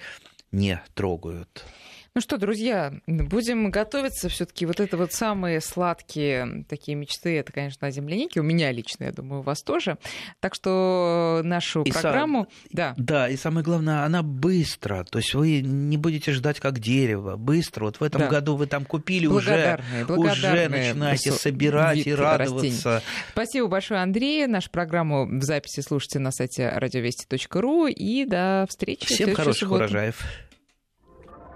[0.51, 1.65] не трогают.
[2.15, 4.29] Ну что, друзья, будем готовиться.
[4.29, 8.39] Все-таки вот это вот самые сладкие такие мечты, это, конечно, о землянике.
[8.39, 9.97] У меня лично, я думаю, у вас тоже.
[10.39, 12.43] Так что нашу и программу...
[12.43, 12.69] Сам...
[12.71, 12.93] Да.
[12.97, 15.03] да, и самое главное, она быстро.
[15.03, 17.35] То есть вы не будете ждать как дерево.
[17.35, 17.85] Быстро.
[17.85, 18.27] Вот в этом да.
[18.27, 22.95] году вы там купили уже, благодарные уже начинаете собирать и радоваться.
[22.95, 23.03] Растений.
[23.31, 24.47] Спасибо большое, Андрей.
[24.47, 27.87] Нашу программу в записи слушайте на сайте радиовести.ру.
[27.87, 29.05] И до встречи.
[29.05, 29.83] Всем хороших субботу.
[29.83, 30.48] урожаев.